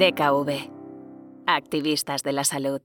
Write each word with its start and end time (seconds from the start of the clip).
DKV. 0.00 0.70
Activistas 1.46 2.22
de 2.22 2.32
la 2.32 2.44
salud. 2.44 2.80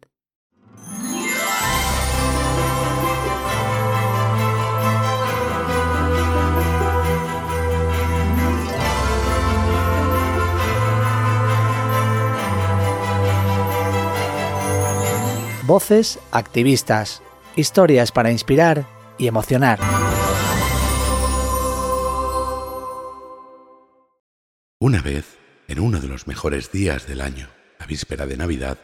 Voces 15.63 16.19
activistas. 16.31 17.23
Historias 17.55 18.11
para 18.11 18.29
inspirar 18.29 18.85
y 19.17 19.27
emocionar. 19.27 19.79
Una 24.81 25.01
vez, 25.01 25.44
en 25.67 25.79
uno 25.79 25.99
de 25.99 26.07
los 26.07 26.27
mejores 26.27 26.71
días 26.71 27.07
del 27.07 27.21
año, 27.21 27.49
la 27.79 27.85
víspera 27.85 28.25
de 28.25 28.37
Navidad, 28.37 28.77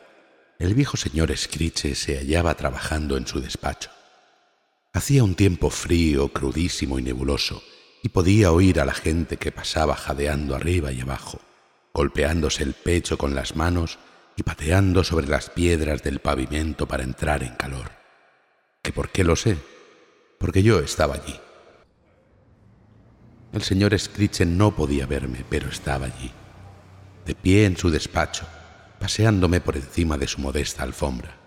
el 0.59 0.73
viejo 0.75 0.97
señor 0.97 1.35
Screech 1.35 1.95
se 1.95 2.17
hallaba 2.17 2.55
trabajando 2.55 3.17
en 3.17 3.25
su 3.25 3.39
despacho. 3.39 3.89
Hacía 4.93 5.23
un 5.23 5.35
tiempo 5.35 5.69
frío, 5.69 6.29
crudísimo 6.29 6.99
y 6.99 7.01
nebuloso, 7.01 7.63
y 8.03 8.09
podía 8.09 8.51
oír 8.51 8.79
a 8.79 8.85
la 8.85 8.93
gente 8.93 9.37
que 9.37 9.51
pasaba 9.51 9.95
jadeando 9.95 10.55
arriba 10.55 10.91
y 10.91 11.01
abajo, 11.01 11.39
golpeándose 11.93 12.63
el 12.63 12.73
pecho 12.73 13.17
con 13.17 13.35
las 13.35 13.55
manos 13.55 13.99
y 14.35 14.43
pateando 14.43 15.03
sobre 15.03 15.27
las 15.27 15.49
piedras 15.49 16.03
del 16.03 16.19
pavimento 16.19 16.87
para 16.87 17.03
entrar 17.03 17.43
en 17.43 17.55
calor. 17.55 17.91
¿Que 18.81 18.91
por 18.91 19.09
qué 19.09 19.23
lo 19.23 19.35
sé? 19.35 19.57
Porque 20.39 20.63
yo 20.63 20.79
estaba 20.79 21.15
allí. 21.15 21.39
El 23.53 23.61
señor 23.61 23.97
Screech 23.97 24.41
no 24.41 24.75
podía 24.75 25.05
verme, 25.05 25.45
pero 25.49 25.69
estaba 25.69 26.07
allí, 26.07 26.31
de 27.25 27.35
pie 27.35 27.65
en 27.65 27.77
su 27.77 27.89
despacho, 27.89 28.45
paseándome 28.99 29.61
por 29.61 29.75
encima 29.77 30.17
de 30.17 30.27
su 30.27 30.41
modesta 30.41 30.83
alfombra, 30.83 31.37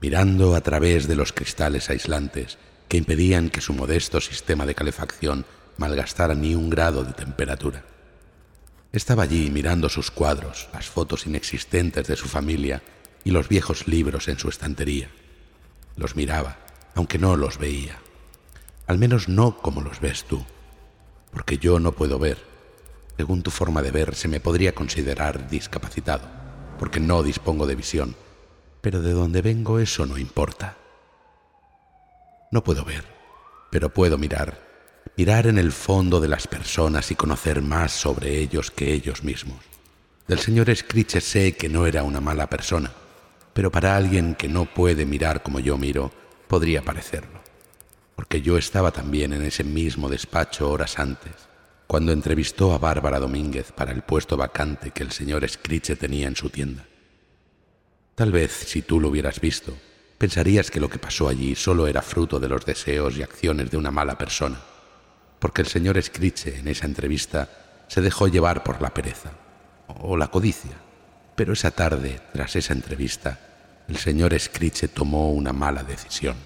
mirando 0.00 0.54
a 0.54 0.60
través 0.60 1.06
de 1.06 1.16
los 1.16 1.32
cristales 1.32 1.90
aislantes 1.90 2.58
que 2.88 2.96
impedían 2.96 3.50
que 3.50 3.60
su 3.60 3.72
modesto 3.74 4.20
sistema 4.20 4.66
de 4.66 4.74
calefacción 4.74 5.44
malgastara 5.76 6.34
ni 6.34 6.54
un 6.54 6.70
grado 6.70 7.04
de 7.04 7.12
temperatura. 7.12 7.84
Estaba 8.92 9.24
allí 9.24 9.50
mirando 9.50 9.88
sus 9.88 10.10
cuadros, 10.10 10.68
las 10.72 10.86
fotos 10.86 11.26
inexistentes 11.26 12.06
de 12.06 12.16
su 12.16 12.26
familia 12.28 12.82
y 13.22 13.30
los 13.30 13.48
viejos 13.48 13.86
libros 13.86 14.28
en 14.28 14.38
su 14.38 14.48
estantería. 14.48 15.10
Los 15.96 16.16
miraba, 16.16 16.58
aunque 16.94 17.18
no 17.18 17.36
los 17.36 17.58
veía. 17.58 17.98
Al 18.86 18.98
menos 18.98 19.28
no 19.28 19.58
como 19.58 19.82
los 19.82 20.00
ves 20.00 20.24
tú, 20.24 20.44
porque 21.30 21.58
yo 21.58 21.78
no 21.78 21.92
puedo 21.92 22.18
ver. 22.18 22.38
Según 23.18 23.42
tu 23.42 23.50
forma 23.50 23.82
de 23.82 23.90
ver, 23.90 24.14
se 24.14 24.28
me 24.28 24.40
podría 24.40 24.74
considerar 24.74 25.50
discapacitado, 25.50 26.26
porque 26.78 27.00
no 27.00 27.22
dispongo 27.22 27.66
de 27.66 27.74
visión, 27.74 28.16
pero 28.80 29.02
de 29.02 29.12
donde 29.12 29.42
vengo 29.42 29.78
eso 29.78 30.06
no 30.06 30.16
importa. 30.16 30.78
No 32.50 32.64
puedo 32.64 32.86
ver, 32.86 33.04
pero 33.70 33.92
puedo 33.92 34.16
mirar 34.16 34.68
mirar 35.18 35.48
en 35.48 35.58
el 35.58 35.72
fondo 35.72 36.20
de 36.20 36.28
las 36.28 36.46
personas 36.46 37.10
y 37.10 37.16
conocer 37.16 37.60
más 37.60 37.90
sobre 37.90 38.38
ellos 38.38 38.70
que 38.70 38.92
ellos 38.92 39.24
mismos. 39.24 39.58
Del 40.28 40.38
señor 40.38 40.72
Screech 40.72 41.18
sé 41.18 41.56
que 41.56 41.68
no 41.68 41.88
era 41.88 42.04
una 42.04 42.20
mala 42.20 42.48
persona, 42.48 42.92
pero 43.52 43.72
para 43.72 43.96
alguien 43.96 44.36
que 44.36 44.46
no 44.46 44.66
puede 44.66 45.06
mirar 45.06 45.42
como 45.42 45.58
yo 45.58 45.76
miro, 45.76 46.12
podría 46.46 46.82
parecerlo, 46.82 47.40
porque 48.14 48.42
yo 48.42 48.56
estaba 48.56 48.92
también 48.92 49.32
en 49.32 49.42
ese 49.42 49.64
mismo 49.64 50.08
despacho 50.08 50.70
horas 50.70 51.00
antes, 51.00 51.47
cuando 51.88 52.12
entrevistó 52.12 52.72
a 52.72 52.78
Bárbara 52.78 53.18
Domínguez 53.18 53.72
para 53.72 53.90
el 53.90 54.02
puesto 54.02 54.36
vacante 54.36 54.92
que 54.92 55.02
el 55.02 55.10
señor 55.10 55.48
Screech 55.48 55.98
tenía 55.98 56.28
en 56.28 56.36
su 56.36 56.50
tienda. 56.50 56.86
Tal 58.14 58.30
vez, 58.30 58.52
si 58.52 58.82
tú 58.82 59.00
lo 59.00 59.08
hubieras 59.08 59.40
visto, 59.40 59.76
pensarías 60.18 60.70
que 60.70 60.78
lo 60.78 60.88
que 60.88 60.98
pasó 61.00 61.28
allí 61.28 61.56
solo 61.56 61.88
era 61.88 62.02
fruto 62.02 62.38
de 62.38 62.48
los 62.48 62.64
deseos 62.64 63.16
y 63.16 63.22
acciones 63.22 63.72
de 63.72 63.76
una 63.76 63.90
mala 63.90 64.16
persona 64.16 64.60
porque 65.38 65.62
el 65.62 65.68
señor 65.68 66.00
Screech 66.02 66.46
en 66.48 66.68
esa 66.68 66.86
entrevista 66.86 67.48
se 67.86 68.00
dejó 68.00 68.28
llevar 68.28 68.62
por 68.64 68.82
la 68.82 68.92
pereza 68.92 69.30
o 69.86 70.16
la 70.16 70.28
codicia. 70.28 70.72
Pero 71.34 71.52
esa 71.52 71.70
tarde, 71.70 72.20
tras 72.32 72.56
esa 72.56 72.72
entrevista, 72.72 73.38
el 73.88 73.96
señor 73.96 74.38
Screech 74.38 74.88
tomó 74.92 75.30
una 75.32 75.52
mala 75.52 75.82
decisión. 75.84 76.36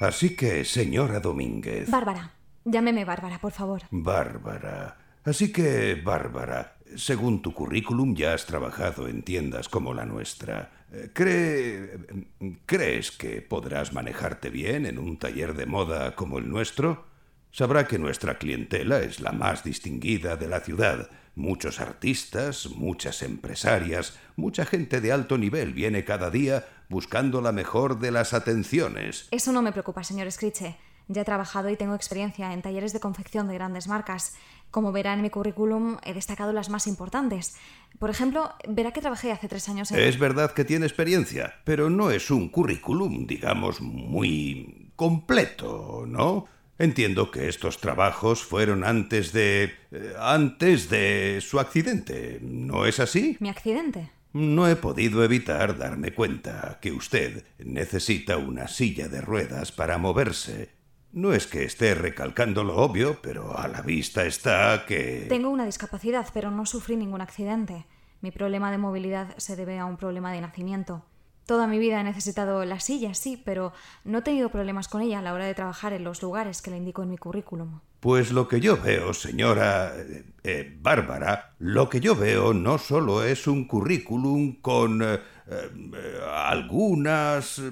Así 0.00 0.34
que, 0.34 0.64
señora 0.64 1.20
Domínguez. 1.20 1.90
Bárbara. 1.90 2.32
Llámeme 2.64 3.04
Bárbara, 3.04 3.38
por 3.38 3.52
favor. 3.52 3.82
Bárbara. 3.90 4.96
Así 5.24 5.52
que, 5.52 5.94
Bárbara, 5.94 6.76
según 6.96 7.42
tu 7.42 7.52
currículum 7.52 8.14
ya 8.14 8.34
has 8.34 8.46
trabajado 8.46 9.08
en 9.08 9.22
tiendas 9.22 9.68
como 9.68 9.94
la 9.94 10.04
nuestra. 10.04 10.70
¿Cree... 11.12 11.98
¿Crees 12.66 13.10
que 13.10 13.42
podrás 13.42 13.92
manejarte 13.92 14.50
bien 14.50 14.86
en 14.86 14.98
un 14.98 15.18
taller 15.18 15.54
de 15.54 15.66
moda 15.66 16.14
como 16.14 16.38
el 16.38 16.48
nuestro? 16.48 17.06
Sabrá 17.50 17.86
que 17.86 17.98
nuestra 17.98 18.38
clientela 18.38 19.00
es 19.00 19.20
la 19.20 19.32
más 19.32 19.62
distinguida 19.62 20.36
de 20.36 20.48
la 20.48 20.60
ciudad. 20.60 21.10
Muchos 21.36 21.80
artistas, 21.80 22.68
muchas 22.68 23.22
empresarias, 23.22 24.18
mucha 24.36 24.64
gente 24.64 25.00
de 25.00 25.12
alto 25.12 25.38
nivel 25.38 25.72
viene 25.72 26.04
cada 26.04 26.30
día 26.30 26.64
buscando 26.88 27.40
la 27.40 27.52
mejor 27.52 27.98
de 27.98 28.10
las 28.10 28.34
atenciones. 28.34 29.28
Eso 29.30 29.52
no 29.52 29.62
me 29.62 29.72
preocupa, 29.72 30.04
señor 30.04 30.30
Scriche. 30.30 30.76
Ya 31.08 31.22
he 31.22 31.24
trabajado 31.24 31.68
y 31.70 31.76
tengo 31.76 31.94
experiencia 31.94 32.52
en 32.52 32.62
talleres 32.62 32.92
de 32.92 33.00
confección 33.00 33.46
de 33.48 33.54
grandes 33.54 33.88
marcas. 33.88 34.34
Como 34.70 34.90
verá 34.90 35.12
en 35.12 35.22
mi 35.22 35.30
currículum, 35.30 35.98
he 36.02 36.14
destacado 36.14 36.52
las 36.52 36.70
más 36.70 36.86
importantes. 36.86 37.56
Por 37.98 38.10
ejemplo, 38.10 38.52
verá 38.66 38.92
que 38.92 39.00
trabajé 39.00 39.30
hace 39.30 39.48
tres 39.48 39.68
años 39.68 39.90
en... 39.92 40.00
Es 40.00 40.18
verdad 40.18 40.52
que 40.52 40.64
tiene 40.64 40.86
experiencia, 40.86 41.56
pero 41.64 41.90
no 41.90 42.10
es 42.10 42.30
un 42.30 42.48
currículum, 42.48 43.26
digamos, 43.26 43.80
muy 43.80 44.90
completo, 44.96 46.04
¿no? 46.08 46.46
Entiendo 46.78 47.30
que 47.30 47.48
estos 47.48 47.78
trabajos 47.78 48.42
fueron 48.42 48.82
antes 48.82 49.32
de... 49.32 49.74
Eh, 49.92 50.14
antes 50.18 50.88
de 50.88 51.38
su 51.40 51.60
accidente, 51.60 52.40
¿no 52.42 52.86
es 52.86 52.98
así? 52.98 53.36
¿Mi 53.40 53.48
accidente? 53.48 54.10
No 54.32 54.68
he 54.68 54.74
podido 54.74 55.22
evitar 55.22 55.78
darme 55.78 56.12
cuenta 56.12 56.78
que 56.80 56.90
usted 56.90 57.44
necesita 57.58 58.38
una 58.38 58.66
silla 58.66 59.06
de 59.08 59.20
ruedas 59.20 59.70
para 59.70 59.98
moverse 59.98 60.70
no 61.14 61.32
es 61.32 61.46
que 61.46 61.64
esté 61.64 61.94
recalcando 61.94 62.64
lo 62.64 62.76
obvio, 62.76 63.18
pero 63.22 63.56
a 63.56 63.68
la 63.68 63.82
vista 63.82 64.24
está 64.24 64.84
que... 64.84 65.26
Tengo 65.28 65.48
una 65.48 65.64
discapacidad, 65.64 66.26
pero 66.34 66.50
no 66.50 66.66
sufrí 66.66 66.96
ningún 66.96 67.20
accidente. 67.20 67.86
Mi 68.20 68.32
problema 68.32 68.70
de 68.70 68.78
movilidad 68.78 69.36
se 69.36 69.54
debe 69.54 69.78
a 69.78 69.84
un 69.84 69.96
problema 69.96 70.32
de 70.32 70.40
nacimiento. 70.40 71.04
Toda 71.46 71.66
mi 71.66 71.78
vida 71.78 72.00
he 72.00 72.04
necesitado 72.04 72.64
la 72.64 72.80
silla, 72.80 73.14
sí, 73.14 73.40
pero 73.44 73.72
no 74.04 74.18
he 74.18 74.22
tenido 74.22 74.48
problemas 74.48 74.88
con 74.88 75.02
ella 75.02 75.18
a 75.18 75.22
la 75.22 75.34
hora 75.34 75.44
de 75.44 75.54
trabajar 75.54 75.92
en 75.92 76.02
los 76.02 76.22
lugares 76.22 76.62
que 76.62 76.70
le 76.70 76.78
indico 76.78 77.02
en 77.02 77.10
mi 77.10 77.18
currículum. 77.18 77.80
Pues 78.00 78.32
lo 78.32 78.48
que 78.48 78.60
yo 78.60 78.80
veo, 78.80 79.14
señora 79.14 79.94
eh, 79.94 80.24
eh, 80.42 80.76
Bárbara, 80.80 81.54
lo 81.58 81.88
que 81.88 82.00
yo 82.00 82.16
veo 82.16 82.54
no 82.54 82.78
solo 82.78 83.22
es 83.22 83.46
un 83.46 83.66
currículum 83.66 84.56
con 84.60 85.02
eh, 85.02 85.20
algunas 86.34 87.62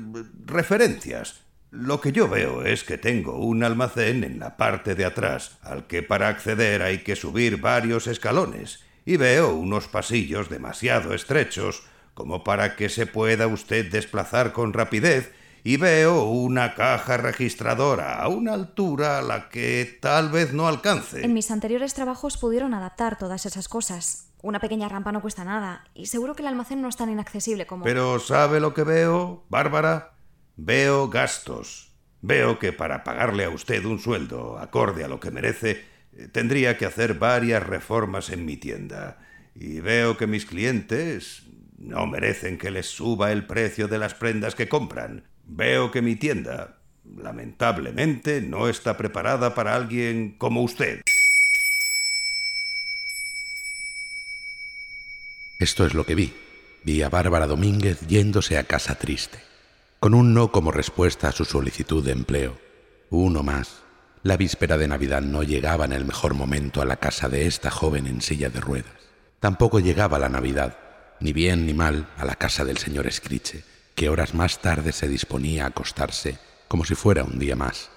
referencias, 0.44 1.41
lo 1.72 2.02
que 2.02 2.12
yo 2.12 2.28
veo 2.28 2.66
es 2.66 2.84
que 2.84 2.98
tengo 2.98 3.38
un 3.38 3.64
almacén 3.64 4.24
en 4.24 4.38
la 4.38 4.58
parte 4.58 4.94
de 4.94 5.06
atrás, 5.06 5.56
al 5.62 5.86
que 5.86 6.02
para 6.02 6.28
acceder 6.28 6.82
hay 6.82 6.98
que 6.98 7.16
subir 7.16 7.62
varios 7.62 8.06
escalones, 8.06 8.84
y 9.06 9.16
veo 9.16 9.54
unos 9.54 9.88
pasillos 9.88 10.50
demasiado 10.50 11.14
estrechos 11.14 11.82
como 12.12 12.44
para 12.44 12.76
que 12.76 12.90
se 12.90 13.06
pueda 13.06 13.46
usted 13.46 13.90
desplazar 13.90 14.52
con 14.52 14.74
rapidez, 14.74 15.32
y 15.64 15.78
veo 15.78 16.24
una 16.24 16.74
caja 16.74 17.16
registradora 17.16 18.20
a 18.20 18.28
una 18.28 18.52
altura 18.52 19.18
a 19.18 19.22
la 19.22 19.48
que 19.48 19.98
tal 20.02 20.28
vez 20.28 20.52
no 20.52 20.68
alcance. 20.68 21.24
En 21.24 21.32
mis 21.32 21.50
anteriores 21.50 21.94
trabajos 21.94 22.36
pudieron 22.36 22.74
adaptar 22.74 23.16
todas 23.16 23.46
esas 23.46 23.68
cosas. 23.68 24.28
Una 24.42 24.60
pequeña 24.60 24.90
rampa 24.90 25.10
no 25.10 25.22
cuesta 25.22 25.44
nada, 25.44 25.84
y 25.94 26.06
seguro 26.06 26.34
que 26.34 26.42
el 26.42 26.48
almacén 26.48 26.82
no 26.82 26.88
es 26.88 26.96
tan 26.96 27.08
inaccesible 27.08 27.66
como... 27.66 27.84
Pero 27.84 28.18
¿sabe 28.18 28.60
lo 28.60 28.74
que 28.74 28.82
veo, 28.82 29.44
Bárbara? 29.48 30.11
Veo 30.56 31.08
gastos. 31.08 31.92
Veo 32.20 32.58
que 32.58 32.72
para 32.72 33.04
pagarle 33.04 33.44
a 33.44 33.50
usted 33.50 33.84
un 33.84 33.98
sueldo 33.98 34.58
acorde 34.58 35.04
a 35.04 35.08
lo 35.08 35.18
que 35.18 35.30
merece, 35.30 35.84
eh, 36.16 36.28
tendría 36.28 36.76
que 36.76 36.86
hacer 36.86 37.14
varias 37.14 37.62
reformas 37.62 38.30
en 38.30 38.44
mi 38.44 38.56
tienda. 38.56 39.18
Y 39.54 39.80
veo 39.80 40.16
que 40.16 40.26
mis 40.26 40.46
clientes 40.46 41.44
no 41.78 42.06
merecen 42.06 42.58
que 42.58 42.70
les 42.70 42.86
suba 42.86 43.32
el 43.32 43.46
precio 43.46 43.88
de 43.88 43.98
las 43.98 44.14
prendas 44.14 44.54
que 44.54 44.68
compran. 44.68 45.24
Veo 45.44 45.90
que 45.90 46.02
mi 46.02 46.16
tienda, 46.16 46.78
lamentablemente, 47.16 48.40
no 48.40 48.68
está 48.68 48.96
preparada 48.96 49.54
para 49.54 49.74
alguien 49.74 50.36
como 50.38 50.62
usted. 50.62 51.00
Esto 55.58 55.86
es 55.86 55.94
lo 55.94 56.04
que 56.04 56.14
vi. 56.14 56.32
Vi 56.84 57.02
a 57.02 57.08
Bárbara 57.08 57.46
Domínguez 57.46 58.00
yéndose 58.06 58.58
a 58.58 58.64
casa 58.64 58.96
triste 58.96 59.51
con 60.02 60.14
un 60.14 60.34
no 60.34 60.50
como 60.50 60.72
respuesta 60.72 61.28
a 61.28 61.32
su 61.32 61.44
solicitud 61.44 62.04
de 62.04 62.10
empleo. 62.10 62.58
Uno 63.08 63.44
más. 63.44 63.84
La 64.24 64.36
víspera 64.36 64.76
de 64.76 64.88
Navidad 64.88 65.22
no 65.22 65.44
llegaba 65.44 65.84
en 65.84 65.92
el 65.92 66.04
mejor 66.04 66.34
momento 66.34 66.82
a 66.82 66.84
la 66.84 66.96
casa 66.96 67.28
de 67.28 67.46
esta 67.46 67.70
joven 67.70 68.08
en 68.08 68.20
silla 68.20 68.50
de 68.50 68.58
ruedas. 68.58 68.90
Tampoco 69.38 69.78
llegaba 69.78 70.18
la 70.18 70.28
Navidad, 70.28 70.76
ni 71.20 71.32
bien 71.32 71.66
ni 71.66 71.72
mal, 71.72 72.08
a 72.18 72.24
la 72.24 72.34
casa 72.34 72.64
del 72.64 72.78
señor 72.78 73.06
Escriche, 73.06 73.62
que 73.94 74.08
horas 74.08 74.34
más 74.34 74.58
tarde 74.58 74.90
se 74.90 75.06
disponía 75.06 75.66
a 75.66 75.68
acostarse 75.68 76.36
como 76.66 76.84
si 76.84 76.96
fuera 76.96 77.22
un 77.22 77.38
día 77.38 77.54
más, 77.54 77.88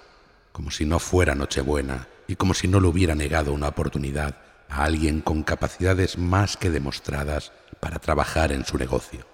como 0.52 0.70
si 0.70 0.84
no 0.84 1.00
fuera 1.00 1.34
Nochebuena 1.34 2.06
y 2.28 2.36
como 2.36 2.54
si 2.54 2.68
no 2.68 2.78
le 2.78 2.86
hubiera 2.86 3.16
negado 3.16 3.52
una 3.52 3.66
oportunidad 3.66 4.36
a 4.68 4.84
alguien 4.84 5.22
con 5.22 5.42
capacidades 5.42 6.18
más 6.18 6.56
que 6.56 6.70
demostradas 6.70 7.50
para 7.80 7.98
trabajar 7.98 8.52
en 8.52 8.64
su 8.64 8.78
negocio. 8.78 9.26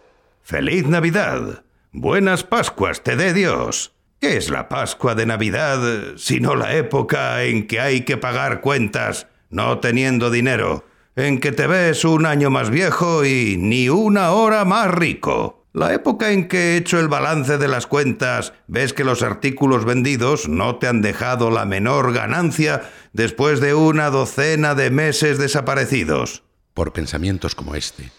¡Feliz 0.42 0.86
Navidad! 0.86 1.64
Buenas 1.94 2.42
Pascuas 2.42 3.02
te 3.02 3.16
dé 3.16 3.34
Dios. 3.34 3.92
¿Qué 4.18 4.38
es 4.38 4.48
la 4.48 4.70
Pascua 4.70 5.14
de 5.14 5.26
Navidad 5.26 6.16
sino 6.16 6.56
la 6.56 6.74
época 6.74 7.44
en 7.44 7.66
que 7.66 7.80
hay 7.80 8.00
que 8.00 8.16
pagar 8.16 8.62
cuentas 8.62 9.26
no 9.50 9.78
teniendo 9.78 10.30
dinero, 10.30 10.86
en 11.16 11.38
que 11.38 11.52
te 11.52 11.66
ves 11.66 12.06
un 12.06 12.24
año 12.24 12.48
más 12.48 12.70
viejo 12.70 13.26
y 13.26 13.58
ni 13.58 13.90
una 13.90 14.30
hora 14.30 14.64
más 14.64 14.90
rico? 14.90 15.66
La 15.74 15.92
época 15.92 16.30
en 16.30 16.48
que 16.48 16.78
hecho 16.78 16.98
el 16.98 17.08
balance 17.08 17.58
de 17.58 17.68
las 17.68 17.86
cuentas 17.86 18.54
ves 18.68 18.94
que 18.94 19.04
los 19.04 19.22
artículos 19.22 19.84
vendidos 19.84 20.48
no 20.48 20.76
te 20.76 20.88
han 20.88 21.02
dejado 21.02 21.50
la 21.50 21.66
menor 21.66 22.14
ganancia 22.14 22.90
después 23.12 23.60
de 23.60 23.74
una 23.74 24.08
docena 24.08 24.74
de 24.74 24.90
meses 24.90 25.36
desaparecidos. 25.36 26.42
Por 26.72 26.94
pensamientos 26.94 27.54
como 27.54 27.74
este, 27.74 28.10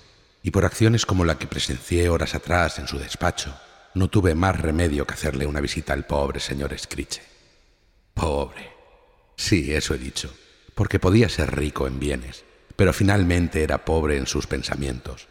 y 0.44 0.51
por 0.51 0.66
acciones 0.66 1.06
como 1.06 1.24
la 1.24 1.40
que 1.40 1.48
presencié 1.48 2.10
horas 2.10 2.36
atrás 2.36 2.78
en 2.78 2.88
su 2.88 3.00
despacho, 3.00 3.57
no 3.95 4.10
tuve 4.10 4.36
más 4.36 4.60
remedio 4.60 5.07
que 5.07 5.13
hacerle 5.13 5.48
una 5.48 5.62
visita 5.62 5.94
al 5.94 6.06
pobre 6.06 6.42
señor 6.42 6.78
Scritche. 6.78 7.22
Pobre. 8.13 8.72
Sí, 9.38 9.74
eso 9.74 9.95
he 9.95 9.98
dicho, 9.98 10.36
porque 10.75 11.00
podía 11.00 11.30
ser 11.30 11.56
rico 11.56 11.88
en 11.88 11.98
bienes, 11.98 12.44
pero 12.75 12.92
finalmente 12.92 13.63
era 13.63 13.86
pobre 13.86 14.18
en 14.18 14.28
sus 14.28 14.45
pensamientos. 14.45 15.28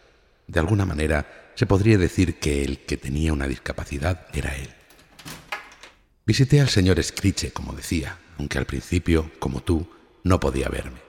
De 0.46 0.58
alguna 0.58 0.86
manera, 0.86 1.52
se 1.54 1.66
podría 1.66 1.98
decir 1.98 2.38
que 2.38 2.64
el 2.64 2.78
que 2.80 2.96
tenía 2.96 3.32
una 3.32 3.46
discapacidad 3.46 4.26
era 4.32 4.56
él. 4.56 4.70
Visité 6.24 6.60
al 6.60 6.68
señor 6.70 7.02
Scritche, 7.02 7.52
como 7.52 7.74
decía, 7.74 8.18
aunque 8.38 8.58
al 8.58 8.66
principio, 8.66 9.30
como 9.38 9.62
tú, 9.62 9.88
no 10.24 10.40
podía 10.40 10.68
verme. 10.68 11.00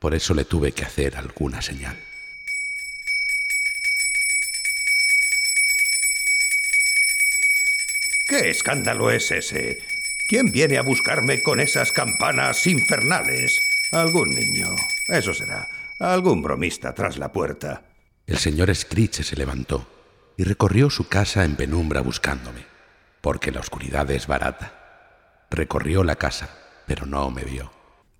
Por 0.00 0.14
eso 0.14 0.34
le 0.34 0.44
tuve 0.44 0.72
que 0.72 0.84
hacer 0.84 1.16
alguna 1.16 1.62
señal. 1.62 1.96
¿Qué 8.36 8.50
escándalo 8.50 9.12
es 9.12 9.30
ese? 9.30 9.78
¿Quién 10.28 10.50
viene 10.50 10.76
a 10.76 10.82
buscarme 10.82 11.40
con 11.44 11.60
esas 11.60 11.92
campanas 11.92 12.66
infernales? 12.66 13.60
Algún 13.92 14.30
niño. 14.30 14.74
Eso 15.06 15.32
será. 15.32 15.68
Algún 16.00 16.42
bromista 16.42 16.92
tras 16.92 17.16
la 17.16 17.30
puerta. 17.30 17.82
El 18.26 18.38
señor 18.38 18.74
Scritch 18.74 19.22
se 19.22 19.36
levantó 19.36 19.86
y 20.36 20.42
recorrió 20.42 20.90
su 20.90 21.06
casa 21.06 21.44
en 21.44 21.54
penumbra 21.54 22.00
buscándome, 22.00 22.66
porque 23.20 23.52
la 23.52 23.60
oscuridad 23.60 24.10
es 24.10 24.26
barata. 24.26 25.46
Recorrió 25.48 26.02
la 26.02 26.16
casa, 26.16 26.50
pero 26.88 27.06
no 27.06 27.30
me 27.30 27.44
vio. 27.44 27.70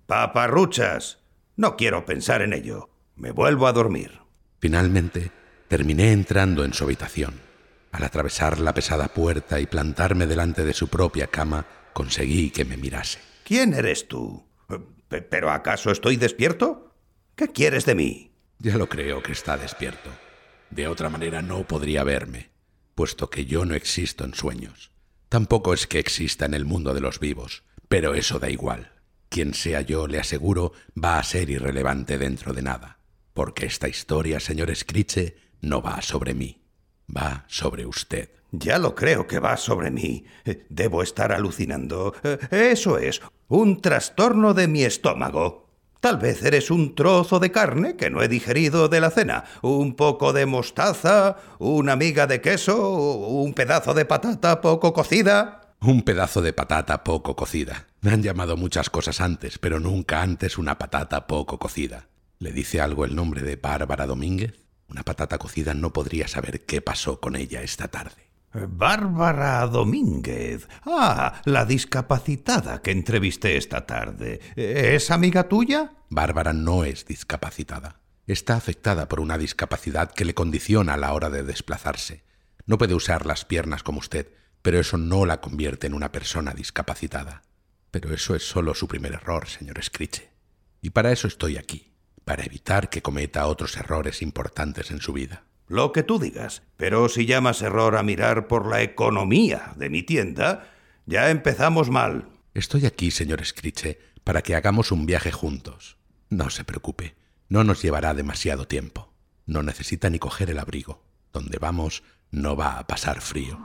Paparruchas. 0.07 1.17
No 1.57 1.75
quiero 1.75 2.05
pensar 2.05 2.41
en 2.41 2.53
ello. 2.53 2.89
Me 3.17 3.31
vuelvo 3.31 3.67
a 3.67 3.73
dormir. 3.73 4.21
Finalmente, 4.61 5.31
terminé 5.67 6.13
entrando 6.13 6.63
en 6.63 6.73
su 6.73 6.85
habitación. 6.85 7.44
Al 7.95 8.03
atravesar 8.03 8.59
la 8.59 8.73
pesada 8.73 9.07
puerta 9.07 9.57
y 9.61 9.67
plantarme 9.67 10.27
delante 10.27 10.65
de 10.65 10.73
su 10.73 10.89
propia 10.89 11.27
cama, 11.27 11.65
conseguí 11.93 12.49
que 12.49 12.65
me 12.65 12.75
mirase. 12.75 13.19
¿Quién 13.45 13.73
eres 13.73 14.09
tú? 14.09 14.45
¿Pero 15.07 15.49
acaso 15.49 15.91
estoy 15.91 16.17
despierto? 16.17 16.93
¿Qué 17.37 17.47
quieres 17.47 17.85
de 17.85 17.95
mí? 17.95 18.33
Ya 18.59 18.77
lo 18.77 18.89
creo 18.89 19.23
que 19.23 19.31
está 19.31 19.55
despierto. 19.55 20.09
De 20.71 20.89
otra 20.89 21.09
manera 21.09 21.41
no 21.41 21.65
podría 21.65 22.03
verme, 22.03 22.49
puesto 22.95 23.29
que 23.29 23.45
yo 23.45 23.63
no 23.63 23.75
existo 23.75 24.25
en 24.25 24.33
sueños. 24.33 24.91
Tampoco 25.29 25.73
es 25.73 25.87
que 25.87 25.99
exista 25.99 26.43
en 26.45 26.53
el 26.53 26.65
mundo 26.65 26.93
de 26.93 26.99
los 26.99 27.21
vivos, 27.21 27.63
pero 27.87 28.13
eso 28.13 28.39
da 28.39 28.49
igual. 28.49 28.91
Quien 29.29 29.53
sea 29.53 29.79
yo, 29.79 30.07
le 30.07 30.19
aseguro, 30.19 30.73
va 31.01 31.17
a 31.17 31.23
ser 31.23 31.49
irrelevante 31.49 32.17
dentro 32.17 32.51
de 32.51 32.61
nada, 32.61 32.99
porque 33.33 33.65
esta 33.65 33.87
historia, 33.87 34.41
señor 34.41 34.75
Scritche, 34.75 35.37
no 35.61 35.81
va 35.81 36.01
sobre 36.01 36.33
mí 36.33 36.64
va 37.07 37.45
sobre 37.47 37.85
usted. 37.85 38.29
Ya 38.51 38.77
lo 38.77 38.95
creo 38.95 39.27
que 39.27 39.39
va 39.39 39.57
sobre 39.57 39.91
mí. 39.91 40.25
Eh, 40.45 40.65
debo 40.69 41.03
estar 41.03 41.31
alucinando. 41.31 42.13
Eh, 42.23 42.69
eso 42.71 42.97
es, 42.97 43.21
un 43.47 43.81
trastorno 43.81 44.53
de 44.53 44.67
mi 44.67 44.83
estómago. 44.83 45.65
Tal 45.99 46.17
vez 46.17 46.43
eres 46.43 46.69
un 46.69 46.93
trozo 46.93 47.39
de 47.39 47.51
carne 47.51 47.95
que 47.95 48.09
no 48.09 48.21
he 48.21 48.27
digerido 48.27 48.89
de 48.89 49.01
la 49.01 49.09
cena, 49.09 49.45
un 49.63 49.95
poco 49.95 50.33
de 50.33 50.45
mostaza, 50.45 51.37
una 51.57 51.95
miga 51.95 52.27
de 52.27 52.41
queso, 52.41 52.91
un 52.91 53.53
pedazo 53.53 53.93
de 53.93 54.05
patata 54.05 54.61
poco 54.61 54.93
cocida. 54.93 55.73
Un 55.81 56.03
pedazo 56.03 56.41
de 56.41 56.53
patata 56.53 57.03
poco 57.03 57.35
cocida. 57.35 57.87
Me 58.01 58.11
han 58.11 58.21
llamado 58.21 58.55
muchas 58.55 58.89
cosas 58.89 59.19
antes, 59.19 59.57
pero 59.57 59.79
nunca 59.79 60.21
antes 60.21 60.57
una 60.57 60.77
patata 60.77 61.25
poco 61.25 61.57
cocida. 61.57 62.07
¿Le 62.37 62.51
dice 62.51 62.81
algo 62.81 63.05
el 63.05 63.15
nombre 63.15 63.41
de 63.41 63.55
Bárbara 63.55 64.05
Domínguez? 64.05 64.64
Una 64.87 65.03
patata 65.03 65.37
cocida 65.37 65.73
no 65.73 65.91
podría 65.93 66.27
saber 66.27 66.65
qué 66.65 66.81
pasó 66.81 67.19
con 67.19 67.35
ella 67.35 67.61
esta 67.61 67.87
tarde. 67.87 68.25
Bárbara 68.53 69.67
Domínguez. 69.67 70.67
Ah, 70.85 71.41
la 71.45 71.65
discapacitada 71.65 72.81
que 72.81 72.91
entrevisté 72.91 73.57
esta 73.57 73.85
tarde. 73.85 74.39
¿Es 74.55 75.11
amiga 75.11 75.49
tuya? 75.49 75.91
Bárbara 76.09 76.53
no 76.53 76.85
es 76.85 77.05
discapacitada. 77.05 77.99
Está 78.27 78.55
afectada 78.55 79.07
por 79.07 79.19
una 79.19 79.37
discapacidad 79.37 80.11
que 80.11 80.25
le 80.25 80.33
condiciona 80.33 80.93
a 80.93 80.97
la 80.97 81.13
hora 81.13 81.29
de 81.29 81.43
desplazarse. 81.43 82.23
No 82.65 82.77
puede 82.77 82.95
usar 82.95 83.25
las 83.25 83.45
piernas 83.45 83.83
como 83.83 83.99
usted, 83.99 84.31
pero 84.61 84.79
eso 84.79 84.97
no 84.97 85.25
la 85.25 85.41
convierte 85.41 85.87
en 85.87 85.93
una 85.93 86.11
persona 86.11 86.53
discapacitada. 86.53 87.43
Pero 87.91 88.13
eso 88.13 88.35
es 88.35 88.47
solo 88.47 88.73
su 88.73 88.87
primer 88.87 89.13
error, 89.13 89.47
señor 89.47 89.83
Scritche. 89.83 90.31
Y 90.81 90.91
para 90.91 91.11
eso 91.11 91.27
estoy 91.27 91.57
aquí 91.57 91.94
para 92.25 92.43
evitar 92.43 92.89
que 92.89 93.01
cometa 93.01 93.47
otros 93.47 93.77
errores 93.77 94.21
importantes 94.21 94.91
en 94.91 94.99
su 94.99 95.13
vida. 95.13 95.43
Lo 95.67 95.91
que 95.91 96.03
tú 96.03 96.19
digas, 96.19 96.63
pero 96.77 97.09
si 97.09 97.25
llamas 97.25 97.61
error 97.61 97.95
a 97.95 98.03
mirar 98.03 98.47
por 98.47 98.67
la 98.67 98.81
economía 98.81 99.73
de 99.77 99.89
mi 99.89 100.03
tienda, 100.03 100.67
ya 101.05 101.29
empezamos 101.29 101.89
mal. 101.89 102.27
Estoy 102.53 102.85
aquí, 102.85 103.11
señor 103.11 103.43
Scritche, 103.45 103.99
para 104.23 104.41
que 104.41 104.55
hagamos 104.55 104.91
un 104.91 105.05
viaje 105.05 105.31
juntos. 105.31 105.97
No 106.29 106.49
se 106.49 106.63
preocupe, 106.63 107.15
no 107.49 107.63
nos 107.63 107.81
llevará 107.81 108.13
demasiado 108.13 108.67
tiempo. 108.67 109.13
No 109.45 109.63
necesita 109.63 110.09
ni 110.09 110.19
coger 110.19 110.49
el 110.49 110.59
abrigo. 110.59 111.03
Donde 111.31 111.59
vamos 111.59 112.03
no 112.31 112.55
va 112.55 112.79
a 112.79 112.87
pasar 112.87 113.21
frío. 113.21 113.59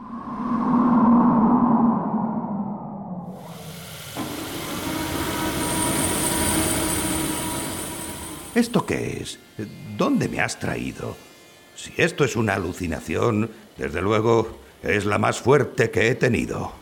¿Esto 8.54 8.84
qué 8.84 9.20
es? 9.22 9.38
¿Dónde 9.96 10.28
me 10.28 10.40
has 10.40 10.58
traído? 10.58 11.16
Si 11.76 11.92
esto 11.96 12.24
es 12.24 12.34
una 12.34 12.54
alucinación, 12.54 13.48
desde 13.78 14.02
luego 14.02 14.58
es 14.82 15.04
la 15.04 15.18
más 15.18 15.38
fuerte 15.38 15.92
que 15.92 16.08
he 16.08 16.16
tenido. 16.16 16.72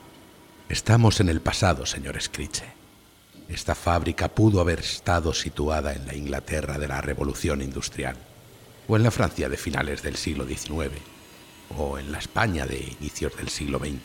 Estamos 0.71 1.21
en 1.21 1.29
el 1.29 1.43
pasado, 1.43 1.85
señor 1.85 2.19
Scritche. 2.23 2.65
Esta 3.51 3.75
fábrica 3.75 4.29
pudo 4.29 4.63
haber 4.63 4.81
estado 4.81 5.35
situada 5.35 5.93
en 5.93 6.07
la 6.07 6.15
Inglaterra 6.15 6.79
de 6.79 6.89
la 6.89 7.03
Revolución 7.03 7.61
Industrial, 7.61 8.17
o 8.87 8.97
en 8.97 9.03
la 9.03 9.11
Francia 9.11 9.51
de 9.51 9.59
finales 9.59 10.03
del 10.03 10.17
siglo 10.17 10.47
XIX, 10.47 10.91
o 11.77 11.99
en 11.99 12.11
la 12.11 12.19
España 12.19 12.65
de 12.65 12.79
inicios 12.99 13.37
del 13.37 13.51
siglo 13.51 13.79
XX. 13.79 14.01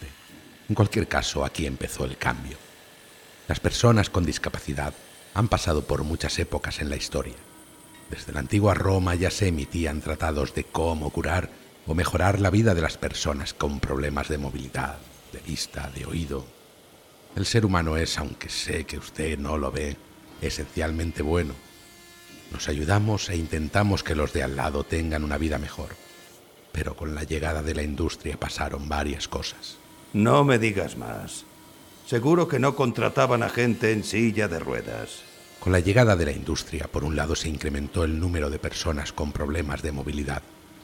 En 0.67 0.75
cualquier 0.75 1.07
caso, 1.07 1.45
aquí 1.45 1.65
empezó 1.65 2.03
el 2.03 2.17
cambio. 2.17 2.57
Las 3.47 3.61
personas 3.61 4.09
con 4.09 4.25
discapacidad 4.25 4.93
han 5.33 5.47
pasado 5.47 5.85
por 5.85 6.03
muchas 6.03 6.37
épocas 6.39 6.81
en 6.81 6.89
la 6.89 6.97
historia 6.97 7.35
desde 8.13 8.31
la 8.31 8.41
antigua 8.41 8.75
Roma 8.75 9.15
ya 9.15 9.31
se 9.31 9.47
emitían 9.47 9.99
tratados 9.99 10.53
de 10.53 10.65
cómo 10.65 11.09
curar 11.09 11.49
o 11.87 11.95
mejorar 11.95 12.39
la 12.39 12.51
vida 12.51 12.75
de 12.75 12.81
las 12.81 12.95
personas 12.95 13.55
con 13.55 13.79
problemas 13.79 14.29
de 14.29 14.37
movilidad, 14.37 14.97
de 15.31 15.39
vista, 15.39 15.89
de 15.95 16.05
oído. 16.05 16.45
El 17.35 17.47
ser 17.47 17.65
humano 17.65 17.97
es, 17.97 18.19
aunque 18.19 18.49
sé 18.49 18.85
que 18.85 18.99
usted 18.99 19.39
no 19.39 19.57
lo 19.57 19.71
ve, 19.71 19.97
esencialmente 20.41 21.23
bueno. 21.23 21.55
Nos 22.51 22.69
ayudamos 22.69 23.29
e 23.29 23.35
intentamos 23.35 24.03
que 24.03 24.13
los 24.13 24.31
de 24.31 24.43
al 24.43 24.55
lado 24.55 24.83
tengan 24.83 25.23
una 25.23 25.39
vida 25.39 25.57
mejor. 25.57 25.95
Pero 26.71 26.95
con 26.95 27.15
la 27.15 27.23
llegada 27.23 27.63
de 27.63 27.73
la 27.73 27.81
industria 27.81 28.39
pasaron 28.39 28.87
varias 28.87 29.27
cosas. 29.27 29.77
No 30.13 30.43
me 30.43 30.59
digas 30.59 30.97
más. 30.97 31.45
Seguro 32.05 32.47
que 32.47 32.59
no 32.59 32.75
contrataban 32.75 33.41
a 33.41 33.49
gente 33.49 33.91
en 33.91 34.03
silla 34.03 34.47
de 34.47 34.59
ruedas. 34.59 35.32
Con 35.63 35.71
la 35.71 35.79
llegada 35.79 36.17
de 36.17 36.25
la 36.25 36.33
industria, 36.33 36.89
por 36.91 37.05
un 37.05 37.15
lado, 37.15 37.37
se 37.37 37.47
incrementó 37.47 38.03
el 38.03 38.19
número 38.19 38.49
de 38.49 38.59
personas 38.59 39.13
con 39.13 39.31
problemas 39.31 39.81
de 39.81 39.93
movilidad, 39.93 40.43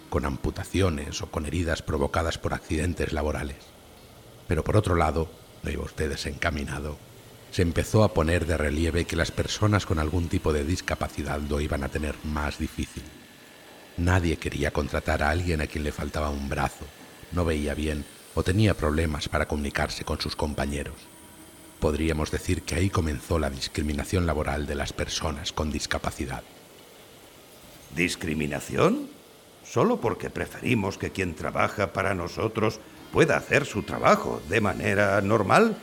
con 0.10 0.24
amputaciones 0.24 1.22
o 1.22 1.30
con 1.30 1.46
heridas 1.46 1.82
provocadas 1.82 2.38
por 2.38 2.54
accidentes 2.54 3.12
laborales. 3.12 3.58
Pero 4.48 4.64
por 4.64 4.78
otro 4.78 4.96
lado, 4.96 5.30
no 5.64 5.70
iba 5.70 5.84
usted 5.84 6.10
desencaminado, 6.10 6.98
se 7.52 7.62
empezó 7.62 8.06
a 8.06 8.14
poner 8.14 8.46
de 8.46 8.56
relieve 8.56 9.04
que 9.04 9.18
las 9.18 9.32
personas 9.32 9.86
con 9.86 10.00
algún 10.00 10.30
tipo 10.30 10.54
de 10.54 10.64
discapacidad 10.64 11.42
lo 11.42 11.60
iban 11.60 11.84
a 11.84 11.90
tener 11.90 12.16
más 12.24 12.58
difícil. 12.58 13.04
Nadie 13.98 14.38
quería 14.38 14.72
contratar 14.72 15.24
a 15.24 15.30
alguien 15.30 15.60
a 15.60 15.68
quien 15.68 15.84
le 15.84 15.92
faltaba 15.92 16.30
un 16.30 16.48
brazo, 16.48 16.86
no 17.34 17.44
veía 17.44 17.74
bien 17.74 18.06
o 18.34 18.44
tenía 18.44 18.76
problemas 18.76 19.28
para 19.28 19.46
comunicarse 19.46 20.06
con 20.06 20.22
sus 20.22 20.38
compañeros. 20.38 21.19
Podríamos 21.80 22.30
decir 22.30 22.64
que 22.64 22.76
ahí 22.76 22.90
comenzó 22.90 23.40
la 23.40 23.50
discriminación 23.50 24.26
laboral 24.26 24.66
de 24.66 24.76
las 24.76 24.92
personas 24.92 25.54
con 25.54 25.72
discapacidad. 25.72 26.44
¿Discriminación? 27.96 29.08
Solo 29.64 29.98
porque 30.02 30.30
preferimos 30.30 30.98
que 30.98 31.12
quien 31.12 31.36
trabaja 31.36 31.94
para 31.94 32.14
nosotros 32.14 32.80
pueda 33.14 33.38
hacer 33.38 33.66
su 33.66 33.84
trabajo 33.84 34.42
de 34.50 34.60
manera 34.60 35.22
normal. 35.22 35.78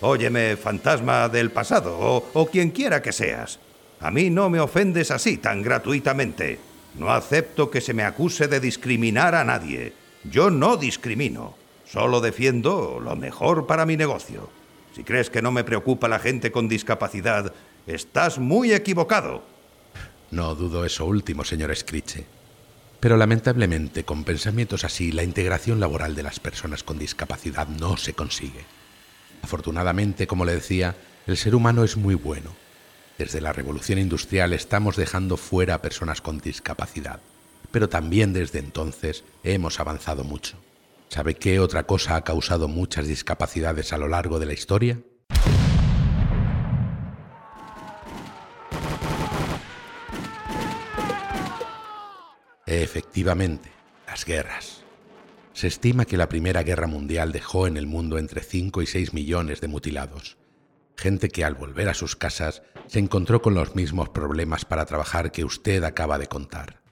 Óyeme, 0.00 0.56
fantasma 0.56 1.28
del 1.28 1.50
pasado, 1.50 1.98
o, 1.98 2.24
o 2.32 2.46
quien 2.46 2.70
quiera 2.70 3.02
que 3.02 3.12
seas. 3.12 3.58
A 4.00 4.10
mí 4.10 4.30
no 4.30 4.50
me 4.50 4.60
ofendes 4.60 5.10
así 5.10 5.38
tan 5.38 5.62
gratuitamente. 5.62 6.60
No 6.96 7.10
acepto 7.10 7.70
que 7.70 7.80
se 7.80 7.94
me 7.94 8.04
acuse 8.04 8.46
de 8.46 8.60
discriminar 8.60 9.34
a 9.34 9.44
nadie. 9.44 9.94
Yo 10.24 10.50
no 10.50 10.76
discrimino. 10.76 11.54
Solo 11.86 12.20
defiendo 12.20 13.00
lo 13.00 13.16
mejor 13.16 13.66
para 13.66 13.84
mi 13.84 13.96
negocio. 13.96 14.48
Si 14.94 15.02
crees 15.02 15.28
que 15.28 15.42
no 15.42 15.50
me 15.50 15.64
preocupa 15.64 16.06
la 16.06 16.20
gente 16.20 16.52
con 16.52 16.68
discapacidad, 16.68 17.52
estás 17.86 18.38
muy 18.38 18.72
equivocado. 18.72 19.42
No 20.30 20.54
dudo 20.54 20.84
eso 20.84 21.04
último, 21.04 21.44
señor 21.44 21.74
Scritche. 21.74 22.24
Pero 23.00 23.16
lamentablemente, 23.16 24.04
con 24.04 24.24
pensamientos 24.24 24.84
así, 24.84 25.10
la 25.10 25.24
integración 25.24 25.80
laboral 25.80 26.14
de 26.14 26.22
las 26.22 26.38
personas 26.38 26.84
con 26.84 26.98
discapacidad 26.98 27.66
no 27.66 27.96
se 27.96 28.14
consigue. 28.14 28.64
Afortunadamente, 29.42 30.26
como 30.26 30.44
le 30.44 30.54
decía, 30.54 30.94
el 31.26 31.36
ser 31.36 31.54
humano 31.54 31.82
es 31.84 31.96
muy 31.96 32.14
bueno. 32.14 32.54
Desde 33.18 33.40
la 33.40 33.52
revolución 33.52 33.98
industrial 33.98 34.52
estamos 34.52 34.96
dejando 34.96 35.36
fuera 35.36 35.74
a 35.74 35.82
personas 35.82 36.20
con 36.20 36.38
discapacidad, 36.38 37.20
pero 37.70 37.88
también 37.88 38.32
desde 38.32 38.60
entonces 38.60 39.24
hemos 39.42 39.80
avanzado 39.80 40.24
mucho. 40.24 40.56
¿Sabe 41.08 41.34
qué 41.34 41.60
otra 41.60 41.84
cosa 41.84 42.16
ha 42.16 42.24
causado 42.24 42.68
muchas 42.68 43.06
discapacidades 43.06 43.92
a 43.92 43.98
lo 43.98 44.08
largo 44.08 44.38
de 44.38 44.46
la 44.46 44.52
historia? 44.52 45.00
Efectivamente, 52.66 53.70
las 54.06 54.24
guerras. 54.24 54.82
Se 55.52 55.68
estima 55.68 56.04
que 56.04 56.16
la 56.16 56.28
Primera 56.28 56.64
Guerra 56.64 56.88
Mundial 56.88 57.30
dejó 57.30 57.68
en 57.68 57.76
el 57.76 57.86
mundo 57.86 58.18
entre 58.18 58.42
5 58.42 58.82
y 58.82 58.86
6 58.86 59.14
millones 59.14 59.60
de 59.60 59.68
mutilados. 59.68 60.36
Gente 60.96 61.28
que 61.28 61.44
al 61.44 61.54
volver 61.54 61.88
a 61.88 61.94
sus 61.94 62.16
casas 62.16 62.62
se 62.88 62.98
encontró 62.98 63.40
con 63.42 63.54
los 63.54 63.76
mismos 63.76 64.08
problemas 64.08 64.64
para 64.64 64.86
trabajar 64.86 65.30
que 65.30 65.44
usted 65.44 65.84
acaba 65.84 66.18
de 66.18 66.26
contar. 66.26 66.82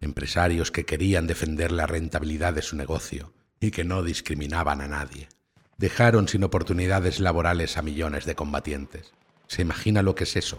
Empresarios 0.00 0.70
que 0.70 0.84
querían 0.84 1.26
defender 1.26 1.72
la 1.72 1.86
rentabilidad 1.86 2.52
de 2.52 2.62
su 2.62 2.76
negocio 2.76 3.32
y 3.62 3.70
que 3.70 3.84
no 3.84 4.02
discriminaban 4.02 4.82
a 4.82 4.88
nadie. 4.88 5.30
Dejaron 5.78 6.28
sin 6.28 6.44
oportunidades 6.44 7.18
laborales 7.18 7.78
a 7.78 7.82
millones 7.82 8.26
de 8.26 8.34
combatientes. 8.34 9.14
¿Se 9.46 9.62
imagina 9.62 10.02
lo 10.02 10.14
que 10.14 10.24
es 10.24 10.36
eso? 10.36 10.58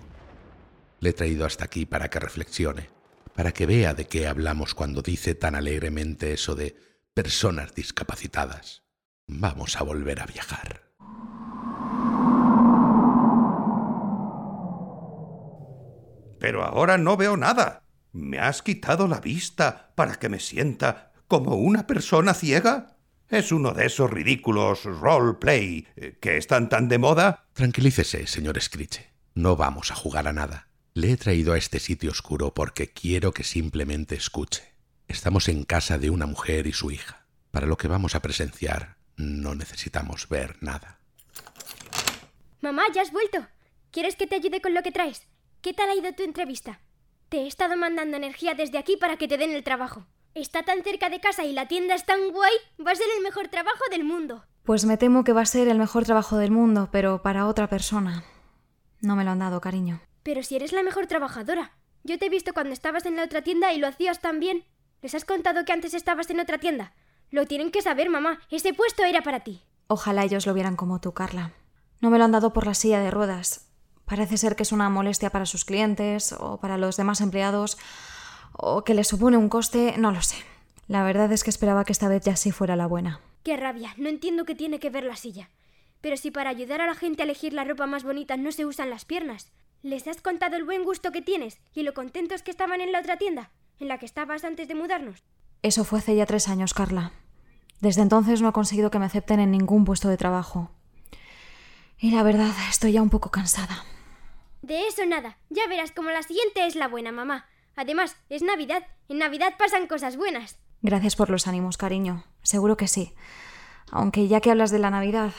Le 0.99 1.11
he 1.11 1.13
traído 1.13 1.45
hasta 1.45 1.65
aquí 1.65 1.85
para 1.85 2.09
que 2.09 2.19
reflexione 2.19 2.89
para 3.35 3.51
que 3.51 3.65
vea 3.65 3.93
de 3.93 4.05
qué 4.05 4.27
hablamos 4.27 4.75
cuando 4.75 5.01
dice 5.01 5.35
tan 5.35 5.55
alegremente 5.55 6.33
eso 6.33 6.55
de 6.55 6.75
personas 7.13 7.73
discapacitadas. 7.73 8.83
Vamos 9.27 9.77
a 9.77 9.83
volver 9.83 10.21
a 10.21 10.25
viajar. 10.25 10.83
Pero 16.39 16.63
ahora 16.63 16.97
no 16.97 17.15
veo 17.15 17.37
nada. 17.37 17.83
¿Me 18.11 18.39
has 18.39 18.61
quitado 18.61 19.07
la 19.07 19.19
vista 19.19 19.93
para 19.95 20.15
que 20.15 20.29
me 20.29 20.39
sienta 20.39 21.13
como 21.27 21.55
una 21.55 21.87
persona 21.87 22.33
ciega? 22.33 22.92
¿Es 23.33 23.51
uno 23.51 23.71
de 23.71 23.87
esos 23.87 24.11
ridículos 24.11 24.83
roleplay 24.83 25.87
eh, 25.95 26.15
que 26.21 26.37
están 26.37 26.69
tan 26.69 26.87
de 26.87 26.99
moda? 26.99 27.47
Tranquilícese, 27.53 28.27
señor 28.27 28.61
Scritch. 28.61 29.01
No 29.33 29.55
vamos 29.55 29.89
a 29.89 29.95
jugar 29.95 30.27
a 30.27 30.33
nada. 30.33 30.67
Le 30.93 31.13
he 31.13 31.17
traído 31.17 31.53
a 31.53 31.57
este 31.57 31.79
sitio 31.79 32.11
oscuro 32.11 32.53
porque 32.53 32.93
quiero 32.93 33.31
que 33.31 33.43
simplemente 33.43 34.13
escuche. 34.13 34.75
Estamos 35.07 35.49
en 35.49 35.63
casa 35.63 35.97
de 35.97 36.11
una 36.11 36.27
mujer 36.27 36.67
y 36.67 36.73
su 36.73 36.91
hija. 36.91 37.25
Para 37.49 37.65
lo 37.65 37.75
que 37.75 37.87
vamos 37.87 38.13
a 38.13 38.21
presenciar, 38.21 38.97
no 39.17 39.55
necesitamos 39.55 40.29
ver 40.29 40.57
nada. 40.61 40.99
Mamá, 42.61 42.83
ya 42.93 43.01
has 43.01 43.11
vuelto. 43.11 43.47
¿Quieres 43.89 44.15
que 44.15 44.27
te 44.27 44.35
ayude 44.35 44.61
con 44.61 44.75
lo 44.75 44.83
que 44.83 44.91
traes? 44.91 45.23
¿Qué 45.61 45.73
tal 45.73 45.89
ha 45.89 45.95
ido 45.95 46.13
tu 46.13 46.21
entrevista? 46.21 46.81
Te 47.29 47.37
he 47.39 47.47
estado 47.47 47.77
mandando 47.77 48.15
energía 48.15 48.53
desde 48.53 48.77
aquí 48.77 48.95
para 48.95 49.17
que 49.17 49.27
te 49.27 49.39
den 49.39 49.53
el 49.53 49.63
trabajo. 49.63 50.05
Está 50.35 50.63
tan 50.63 50.81
cerca 50.81 51.09
de 51.09 51.19
casa 51.19 51.45
y 51.45 51.53
la 51.53 51.67
tienda 51.67 51.93
es 51.93 52.05
tan 52.05 52.31
guay, 52.31 52.53
va 52.85 52.91
a 52.91 52.95
ser 52.95 53.05
el 53.15 53.23
mejor 53.23 53.49
trabajo 53.49 53.83
del 53.91 54.03
mundo. 54.03 54.43
Pues 54.63 54.83
me 54.83 54.97
temo 54.97 55.23
que 55.23 55.31
va 55.31 55.41
a 55.41 55.45
ser 55.45 55.67
el 55.67 55.77
mejor 55.77 56.05
trabajo 56.05 56.37
del 56.37 56.49
mundo, 56.49 56.89
pero 56.91 57.21
para 57.21 57.45
otra 57.45 57.67
persona. 57.67 58.23
No 58.99 59.15
me 59.15 59.23
lo 59.23 59.29
han 59.29 59.39
dado, 59.39 59.61
cariño. 59.61 60.01
Pero 60.23 60.41
si 60.41 60.55
eres 60.55 60.71
la 60.71 60.81
mejor 60.81 61.05
trabajadora. 61.05 61.73
Yo 62.03 62.17
te 62.17 62.25
he 62.25 62.29
visto 62.29 62.53
cuando 62.53 62.73
estabas 62.73 63.05
en 63.05 63.15
la 63.15 63.23
otra 63.23 63.43
tienda 63.43 63.73
y 63.73 63.77
lo 63.77 63.87
hacías 63.87 64.21
tan 64.21 64.39
bien. 64.39 64.65
¿Les 65.03 65.13
has 65.13 65.23
contado 65.23 65.65
que 65.65 65.73
antes 65.73 65.93
estabas 65.93 66.29
en 66.31 66.39
otra 66.39 66.57
tienda? 66.57 66.93
Lo 67.29 67.45
tienen 67.45 67.69
que 67.69 67.83
saber, 67.83 68.09
mamá. 68.09 68.39
Ese 68.49 68.73
puesto 68.73 69.03
era 69.03 69.21
para 69.21 69.41
ti. 69.41 69.61
Ojalá 69.87 70.23
ellos 70.23 70.47
lo 70.47 70.55
vieran 70.55 70.75
como 70.75 70.99
tú, 70.99 71.13
Carla. 71.13 71.51
No 72.01 72.09
me 72.09 72.17
lo 72.17 72.23
han 72.23 72.31
dado 72.31 72.53
por 72.53 72.65
la 72.65 72.73
silla 72.73 73.01
de 73.01 73.11
ruedas. 73.11 73.69
Parece 74.05 74.37
ser 74.37 74.55
que 74.55 74.63
es 74.63 74.71
una 74.71 74.89
molestia 74.89 75.29
para 75.29 75.45
sus 75.45 75.63
clientes 75.63 76.33
o 76.39 76.59
para 76.59 76.77
los 76.77 76.97
demás 76.97 77.21
empleados 77.21 77.77
o 78.53 78.83
que 78.83 78.93
les 78.93 79.07
supone 79.07 79.37
un 79.37 79.49
coste, 79.49 79.95
no 79.97 80.11
lo 80.11 80.21
sé. 80.21 80.37
La 80.87 81.03
verdad 81.03 81.31
es 81.31 81.43
que 81.43 81.49
esperaba 81.49 81.85
que 81.85 81.91
esta 81.91 82.07
vez 82.07 82.23
ya 82.23 82.35
sí 82.35 82.51
fuera 82.51 82.75
la 82.75 82.87
buena. 82.87 83.19
Qué 83.43 83.57
rabia. 83.57 83.93
No 83.97 84.09
entiendo 84.09 84.45
qué 84.45 84.55
tiene 84.55 84.79
que 84.79 84.89
ver 84.89 85.03
la 85.03 85.15
silla. 85.15 85.49
Pero 86.01 86.17
si 86.17 86.31
para 86.31 86.49
ayudar 86.49 86.81
a 86.81 86.87
la 86.87 86.95
gente 86.95 87.21
a 87.21 87.25
elegir 87.25 87.53
la 87.53 87.63
ropa 87.63 87.85
más 87.85 88.03
bonita 88.03 88.37
no 88.37 88.51
se 88.51 88.65
usan 88.65 88.89
las 88.89 89.05
piernas, 89.05 89.51
¿Les 89.83 90.07
has 90.07 90.21
contado 90.21 90.55
el 90.55 90.63
buen 90.63 90.85
gusto 90.85 91.11
que 91.11 91.21
tienes 91.21 91.59
y 91.75 91.83
lo 91.83 91.93
contentos 91.93 92.41
que 92.41 92.51
estaban 92.51 92.79
en 92.79 92.93
la 92.93 93.01
otra 93.01 93.17
tienda, 93.17 93.51
en 93.81 93.89
la 93.89 93.97
que 93.97 94.05
estabas 94.05 94.45
antes 94.45 94.69
de 94.69 94.75
mudarnos? 94.75 95.25
Eso 95.61 95.83
fue 95.83 95.99
hace 95.99 96.15
ya 96.15 96.25
tres 96.25 96.47
años, 96.47 96.73
Carla. 96.73 97.11
Desde 97.81 98.01
entonces 98.01 98.41
no 98.41 98.47
he 98.47 98.53
conseguido 98.53 98.89
que 98.89 98.99
me 98.99 99.07
acepten 99.07 99.41
en 99.41 99.51
ningún 99.51 99.83
puesto 99.83 100.07
de 100.07 100.15
trabajo. 100.15 100.71
Y 101.99 102.11
la 102.11 102.23
verdad, 102.23 102.53
estoy 102.69 102.93
ya 102.93 103.01
un 103.01 103.09
poco 103.09 103.29
cansada. 103.29 103.83
De 104.61 104.87
eso 104.87 105.05
nada. 105.05 105.37
Ya 105.49 105.67
verás 105.67 105.91
como 105.91 106.11
la 106.11 106.23
siguiente 106.23 106.65
es 106.65 106.77
la 106.77 106.87
buena, 106.87 107.11
mamá. 107.11 107.45
Además, 107.75 108.15
es 108.29 108.41
Navidad. 108.41 108.85
En 109.09 109.17
Navidad 109.17 109.53
pasan 109.57 109.87
cosas 109.87 110.17
buenas. 110.17 110.59
Gracias 110.81 111.15
por 111.15 111.29
los 111.29 111.47
ánimos, 111.47 111.77
cariño. 111.77 112.23
Seguro 112.41 112.77
que 112.77 112.87
sí. 112.87 113.13
Aunque 113.91 114.27
ya 114.27 114.41
que 114.41 114.51
hablas 114.51 114.71
de 114.71 114.79
la 114.79 114.89
Navidad, 114.89 115.31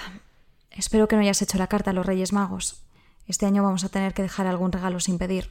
espero 0.70 1.08
que 1.08 1.16
no 1.16 1.22
hayas 1.22 1.42
hecho 1.42 1.58
la 1.58 1.66
carta 1.66 1.90
a 1.90 1.94
los 1.94 2.06
Reyes 2.06 2.32
Magos. 2.32 2.84
Este 3.26 3.46
año 3.46 3.62
vamos 3.62 3.84
a 3.84 3.88
tener 3.88 4.14
que 4.14 4.22
dejar 4.22 4.46
algún 4.46 4.72
regalo 4.72 5.00
sin 5.00 5.18
pedir. 5.18 5.48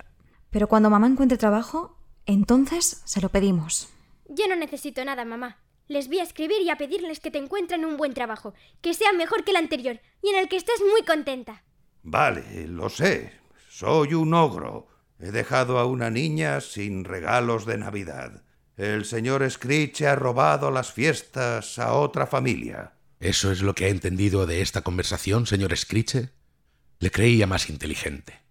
Pero 0.50 0.68
cuando 0.68 0.90
mamá 0.90 1.08
encuentre 1.08 1.38
trabajo, 1.38 1.98
entonces 2.26 3.02
se 3.06 3.22
lo 3.22 3.30
pedimos. 3.30 3.90
Yo 4.30 4.48
no 4.48 4.56
necesito 4.56 5.04
nada, 5.04 5.26
mamá. 5.26 5.58
Les 5.88 6.08
voy 6.08 6.20
a 6.20 6.24
escribir 6.24 6.62
y 6.62 6.70
a 6.70 6.78
pedirles 6.78 7.20
que 7.20 7.32
te 7.32 7.38
encuentren 7.38 7.86
un 7.86 7.98
buen 7.98 8.14
trabajo, 8.14 8.54
que 8.82 8.94
sea 8.94 9.12
mejor 9.12 9.44
que 9.44 9.52
el 9.52 9.58
anterior 9.58 10.00
y 10.22 10.30
en 10.30 10.38
el 10.38 10.48
que 10.48 10.56
estés 10.56 10.82
muy 10.82 11.04
contenta. 11.04 11.64
Vale, 12.04 12.68
lo 12.68 12.90
sé. 12.90 13.34
Soy 13.70 14.14
un 14.14 14.34
ogro. 14.34 14.88
He 15.24 15.32
dejado 15.32 15.80
a 15.80 15.86
una 15.86 16.10
niña 16.10 16.60
sin 16.60 17.06
regalos 17.06 17.66
de 17.66 17.78
Navidad. 17.78 18.44
El 18.76 19.06
señor 19.06 19.50
Screech 19.50 20.02
ha 20.02 20.16
robado 20.18 20.70
las 20.70 20.92
fiestas 20.92 21.80
a 21.80 21.94
otra 21.94 22.28
familia. 22.28 22.96
¿Eso 23.22 23.50
es 23.50 23.62
lo 23.62 23.74
que 23.74 23.86
ha 23.86 23.88
entendido 23.88 24.46
de 24.46 24.62
esta 24.62 24.82
conversación, 24.82 25.48
señor 25.48 25.78
Screech? 25.78 26.30
Le 27.00 27.10
creía 27.10 27.48
más 27.48 27.70
inteligente. 27.70 28.42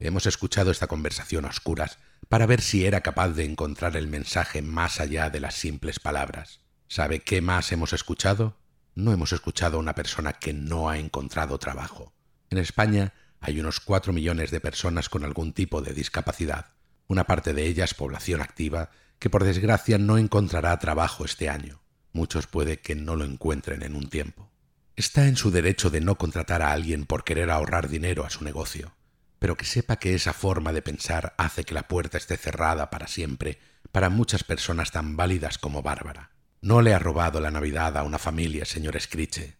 Hemos 0.00 0.26
escuchado 0.26 0.72
esta 0.72 0.88
conversación 0.88 1.44
a 1.44 1.50
oscuras 1.50 1.98
para 2.28 2.46
ver 2.46 2.60
si 2.60 2.84
era 2.84 3.02
capaz 3.02 3.28
de 3.28 3.44
encontrar 3.44 3.96
el 3.96 4.08
mensaje 4.08 4.62
más 4.62 4.98
allá 4.98 5.30
de 5.30 5.38
las 5.38 5.54
simples 5.54 6.00
palabras. 6.00 6.58
¿Sabe 6.88 7.20
qué 7.20 7.40
más 7.40 7.70
hemos 7.70 7.92
escuchado? 7.92 8.56
No 8.96 9.12
hemos 9.12 9.30
escuchado 9.30 9.76
a 9.76 9.80
una 9.80 9.94
persona 9.94 10.32
que 10.32 10.52
no 10.52 10.90
ha 10.90 10.98
encontrado 10.98 11.56
trabajo. 11.58 12.12
En 12.50 12.58
España 12.58 13.14
hay 13.40 13.60
unos 13.60 13.80
cuatro 13.80 14.12
millones 14.12 14.50
de 14.50 14.60
personas 14.60 15.08
con 15.08 15.24
algún 15.24 15.52
tipo 15.52 15.82
de 15.82 15.94
discapacidad, 15.94 16.72
una 17.06 17.24
parte 17.24 17.54
de 17.54 17.66
ellas 17.66 17.94
población 17.94 18.40
activa, 18.40 18.90
que 19.18 19.30
por 19.30 19.44
desgracia 19.44 19.98
no 19.98 20.18
encontrará 20.18 20.78
trabajo 20.78 21.24
este 21.24 21.48
año. 21.48 21.80
Muchos 22.12 22.46
puede 22.46 22.80
que 22.80 22.94
no 22.94 23.16
lo 23.16 23.24
encuentren 23.24 23.82
en 23.82 23.94
un 23.94 24.08
tiempo. 24.08 24.50
Está 24.96 25.26
en 25.26 25.36
su 25.36 25.50
derecho 25.50 25.90
de 25.90 26.00
no 26.00 26.16
contratar 26.16 26.62
a 26.62 26.72
alguien 26.72 27.04
por 27.04 27.24
querer 27.24 27.50
ahorrar 27.50 27.88
dinero 27.88 28.24
a 28.24 28.30
su 28.30 28.42
negocio, 28.44 28.94
pero 29.38 29.56
que 29.56 29.66
sepa 29.66 29.96
que 29.96 30.14
esa 30.14 30.32
forma 30.32 30.72
de 30.72 30.82
pensar 30.82 31.34
hace 31.36 31.64
que 31.64 31.74
la 31.74 31.88
puerta 31.88 32.16
esté 32.16 32.36
cerrada 32.36 32.88
para 32.90 33.06
siempre 33.06 33.58
para 33.92 34.10
muchas 34.10 34.44
personas 34.44 34.90
tan 34.90 35.16
válidas 35.16 35.58
como 35.58 35.82
Bárbara. 35.82 36.30
No 36.62 36.82
le 36.82 36.94
ha 36.94 36.98
robado 36.98 37.40
la 37.40 37.50
Navidad 37.50 37.96
a 37.96 38.02
una 38.02 38.18
familia, 38.18 38.64
señor 38.64 39.00
Scritche, 39.00 39.56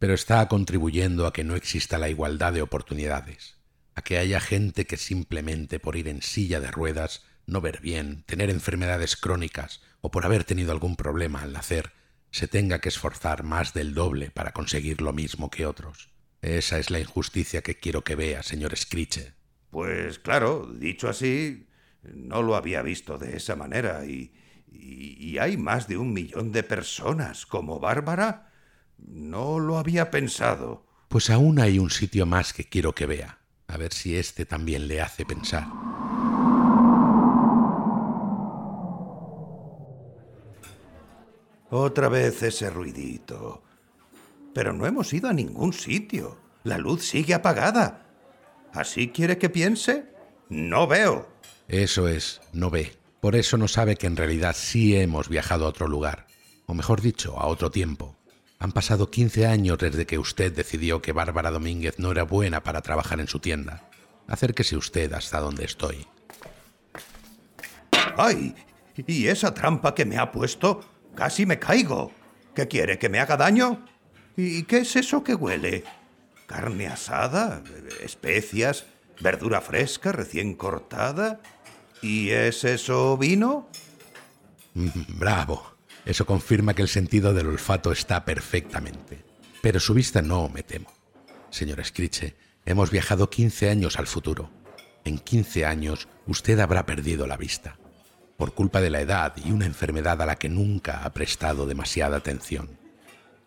pero 0.00 0.14
está 0.14 0.48
contribuyendo 0.48 1.26
a 1.26 1.32
que 1.32 1.44
no 1.44 1.54
exista 1.54 1.98
la 1.98 2.08
igualdad 2.08 2.52
de 2.52 2.62
oportunidades, 2.62 3.58
a 3.94 4.02
que 4.02 4.18
haya 4.18 4.40
gente 4.40 4.86
que 4.86 4.96
simplemente 4.96 5.78
por 5.78 5.94
ir 5.94 6.08
en 6.08 6.22
silla 6.22 6.58
de 6.58 6.72
ruedas 6.72 7.24
no 7.46 7.60
ver 7.60 7.80
bien, 7.80 8.24
tener 8.24 8.50
enfermedades 8.50 9.16
crónicas 9.16 9.82
o 10.00 10.10
por 10.10 10.24
haber 10.24 10.44
tenido 10.44 10.72
algún 10.72 10.96
problema 10.96 11.42
al 11.42 11.52
nacer, 11.52 11.92
se 12.30 12.48
tenga 12.48 12.80
que 12.80 12.88
esforzar 12.88 13.42
más 13.42 13.74
del 13.74 13.92
doble 13.92 14.30
para 14.30 14.52
conseguir 14.52 15.02
lo 15.02 15.12
mismo 15.12 15.50
que 15.50 15.66
otros. 15.66 16.10
Esa 16.42 16.78
es 16.78 16.90
la 16.90 17.00
injusticia 17.00 17.62
que 17.62 17.78
quiero 17.78 18.02
que 18.02 18.16
vea, 18.16 18.42
señor 18.42 18.76
Scritche. 18.76 19.34
Pues 19.68 20.18
claro, 20.18 20.66
dicho 20.72 21.08
así, 21.08 21.68
no 22.02 22.42
lo 22.42 22.56
había 22.56 22.82
visto 22.82 23.18
de 23.18 23.36
esa 23.36 23.56
manera 23.56 24.06
y, 24.06 24.32
y, 24.72 25.38
hay 25.38 25.56
más 25.56 25.88
de 25.88 25.98
un 25.98 26.12
millón 26.12 26.52
de 26.52 26.62
personas 26.62 27.44
como 27.44 27.80
Bárbara. 27.80 28.49
No 29.06 29.58
lo 29.58 29.78
había 29.78 30.10
pensado. 30.10 30.86
Pues 31.08 31.30
aún 31.30 31.58
hay 31.58 31.78
un 31.78 31.90
sitio 31.90 32.26
más 32.26 32.52
que 32.52 32.68
quiero 32.68 32.94
que 32.94 33.06
vea, 33.06 33.40
a 33.66 33.76
ver 33.76 33.92
si 33.92 34.16
este 34.16 34.44
también 34.46 34.86
le 34.88 35.00
hace 35.00 35.24
pensar. 35.24 35.66
Otra 41.70 42.08
vez 42.08 42.42
ese 42.42 42.68
ruidito. 42.68 43.62
Pero 44.52 44.72
no 44.72 44.86
hemos 44.86 45.12
ido 45.12 45.28
a 45.28 45.32
ningún 45.32 45.72
sitio. 45.72 46.36
La 46.64 46.78
luz 46.78 47.04
sigue 47.04 47.34
apagada. 47.34 48.06
¿Así 48.72 49.08
quiere 49.08 49.38
que 49.38 49.48
piense? 49.48 50.12
No 50.48 50.86
veo. 50.86 51.28
Eso 51.68 52.08
es, 52.08 52.40
no 52.52 52.70
ve. 52.70 52.92
Por 53.20 53.36
eso 53.36 53.56
no 53.56 53.68
sabe 53.68 53.96
que 53.96 54.08
en 54.08 54.16
realidad 54.16 54.56
sí 54.58 54.96
hemos 54.96 55.28
viajado 55.28 55.64
a 55.64 55.68
otro 55.68 55.86
lugar. 55.86 56.26
O 56.66 56.74
mejor 56.74 57.00
dicho, 57.00 57.38
a 57.38 57.46
otro 57.46 57.70
tiempo. 57.70 58.16
Han 58.60 58.72
pasado 58.72 59.10
15 59.10 59.46
años 59.46 59.78
desde 59.78 60.06
que 60.06 60.18
usted 60.18 60.52
decidió 60.52 61.00
que 61.00 61.12
Bárbara 61.12 61.50
Domínguez 61.50 61.98
no 61.98 62.12
era 62.12 62.24
buena 62.24 62.62
para 62.62 62.82
trabajar 62.82 63.18
en 63.18 63.26
su 63.26 63.40
tienda. 63.40 63.88
Acérquese 64.28 64.76
usted 64.76 65.10
hasta 65.14 65.40
donde 65.40 65.64
estoy. 65.64 66.06
¡Ay! 68.18 68.54
¿Y 69.06 69.28
esa 69.28 69.54
trampa 69.54 69.94
que 69.94 70.04
me 70.04 70.18
ha 70.18 70.30
puesto? 70.30 70.84
Casi 71.14 71.46
me 71.46 71.58
caigo. 71.58 72.12
¿Qué 72.54 72.68
quiere? 72.68 72.98
¿Que 72.98 73.08
me 73.08 73.18
haga 73.18 73.38
daño? 73.38 73.86
¿Y 74.36 74.64
qué 74.64 74.78
es 74.78 74.94
eso 74.94 75.24
que 75.24 75.34
huele? 75.34 75.84
¿Carne 76.46 76.86
asada? 76.86 77.62
¿Especias? 78.02 78.84
¿Verdura 79.20 79.62
fresca 79.62 80.12
recién 80.12 80.54
cortada? 80.54 81.40
¿Y 82.02 82.28
es 82.28 82.64
eso 82.64 83.16
vino? 83.16 83.68
Bravo. 85.08 85.79
Eso 86.04 86.26
confirma 86.26 86.74
que 86.74 86.82
el 86.82 86.88
sentido 86.88 87.34
del 87.34 87.46
olfato 87.46 87.92
está 87.92 88.24
perfectamente. 88.24 89.24
Pero 89.62 89.80
su 89.80 89.94
vista 89.94 90.22
no, 90.22 90.48
me 90.48 90.62
temo. 90.62 90.92
Señor 91.50 91.84
Scritche, 91.84 92.36
hemos 92.64 92.90
viajado 92.90 93.30
15 93.30 93.70
años 93.70 93.98
al 93.98 94.06
futuro. 94.06 94.50
En 95.04 95.18
15 95.18 95.66
años 95.66 96.08
usted 96.26 96.58
habrá 96.60 96.86
perdido 96.86 97.26
la 97.26 97.36
vista 97.36 97.76
por 98.40 98.54
culpa 98.54 98.80
de 98.80 98.88
la 98.88 99.02
edad 99.02 99.34
y 99.36 99.52
una 99.52 99.66
enfermedad 99.66 100.22
a 100.22 100.24
la 100.24 100.36
que 100.36 100.48
nunca 100.48 101.04
ha 101.04 101.12
prestado 101.12 101.66
demasiada 101.66 102.16
atención. 102.16 102.78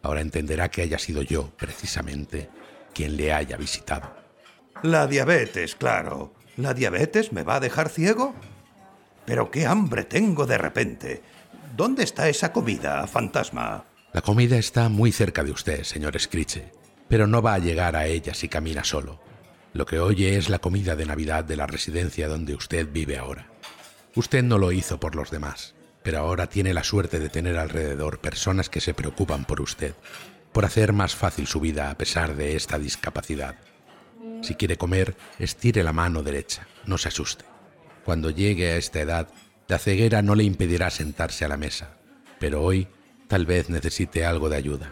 Ahora 0.03 0.22
entenderá 0.22 0.69
que 0.69 0.83
haya 0.83 1.00
sido 1.00 1.24
yo, 1.24 1.50
precisamente, 1.57 2.48
quien 2.93 3.17
le 3.17 3.33
haya 3.33 3.57
visitado. 3.57 4.15
La 4.83 5.07
diabetes, 5.07 5.75
claro. 5.75 6.36
¿La 6.57 6.75
diabetes 6.75 7.33
me 7.33 7.41
va 7.41 7.55
a 7.55 7.60
dejar 7.60 7.89
ciego? 7.89 8.36
Pero 9.25 9.50
qué 9.50 9.65
hambre 9.65 10.03
tengo 10.03 10.45
de 10.45 10.60
repente. 10.60 11.24
¿Dónde 11.75 12.03
está 12.03 12.29
esa 12.29 12.53
comida, 12.53 13.07
fantasma? 13.07 13.85
La 14.13 14.21
comida 14.21 14.57
está 14.57 14.89
muy 14.89 15.11
cerca 15.11 15.43
de 15.43 15.49
usted, 15.49 15.83
señor 15.83 16.19
Scritche, 16.19 16.71
pero 17.07 17.25
no 17.25 17.41
va 17.41 17.55
a 17.55 17.59
llegar 17.59 17.95
a 17.95 18.05
ella 18.05 18.35
si 18.35 18.47
camina 18.47 18.83
solo. 18.83 19.19
Lo 19.73 19.87
que 19.87 19.97
oye 19.97 20.37
es 20.37 20.49
la 20.49 20.59
comida 20.59 20.95
de 20.95 21.07
Navidad 21.07 21.43
de 21.43 21.55
la 21.55 21.65
residencia 21.65 22.27
donde 22.27 22.53
usted 22.53 22.87
vive 22.91 23.17
ahora. 23.17 23.47
Usted 24.13 24.43
no 24.43 24.59
lo 24.59 24.71
hizo 24.71 24.99
por 24.99 25.15
los 25.15 25.31
demás, 25.31 25.73
pero 26.03 26.19
ahora 26.19 26.45
tiene 26.45 26.75
la 26.75 26.83
suerte 26.83 27.19
de 27.19 27.29
tener 27.29 27.57
alrededor 27.57 28.19
personas 28.19 28.69
que 28.69 28.79
se 28.79 28.93
preocupan 28.93 29.45
por 29.45 29.59
usted, 29.59 29.95
por 30.51 30.65
hacer 30.65 30.93
más 30.93 31.15
fácil 31.15 31.47
su 31.47 31.59
vida 31.59 31.89
a 31.89 31.97
pesar 31.97 32.36
de 32.36 32.55
esta 32.55 32.77
discapacidad. 32.77 33.55
Si 34.43 34.53
quiere 34.53 34.77
comer, 34.77 35.15
estire 35.39 35.81
la 35.81 35.91
mano 35.91 36.21
derecha, 36.21 36.67
no 36.86 36.99
se 36.99 37.07
asuste. 37.07 37.45
Cuando 38.05 38.29
llegue 38.29 38.73
a 38.73 38.75
esta 38.75 39.01
edad, 39.01 39.27
la 39.67 39.80
ceguera 39.80 40.21
no 40.21 40.36
le 40.36 40.43
impedirá 40.43 40.89
sentarse 40.89 41.45
a 41.45 41.47
la 41.47 41.58
mesa, 41.58 41.97
pero 42.39 42.63
hoy 42.63 42.88
tal 43.28 43.45
vez 43.45 43.69
necesite 43.69 44.26
algo 44.26 44.49
de 44.49 44.58
ayuda. 44.58 44.91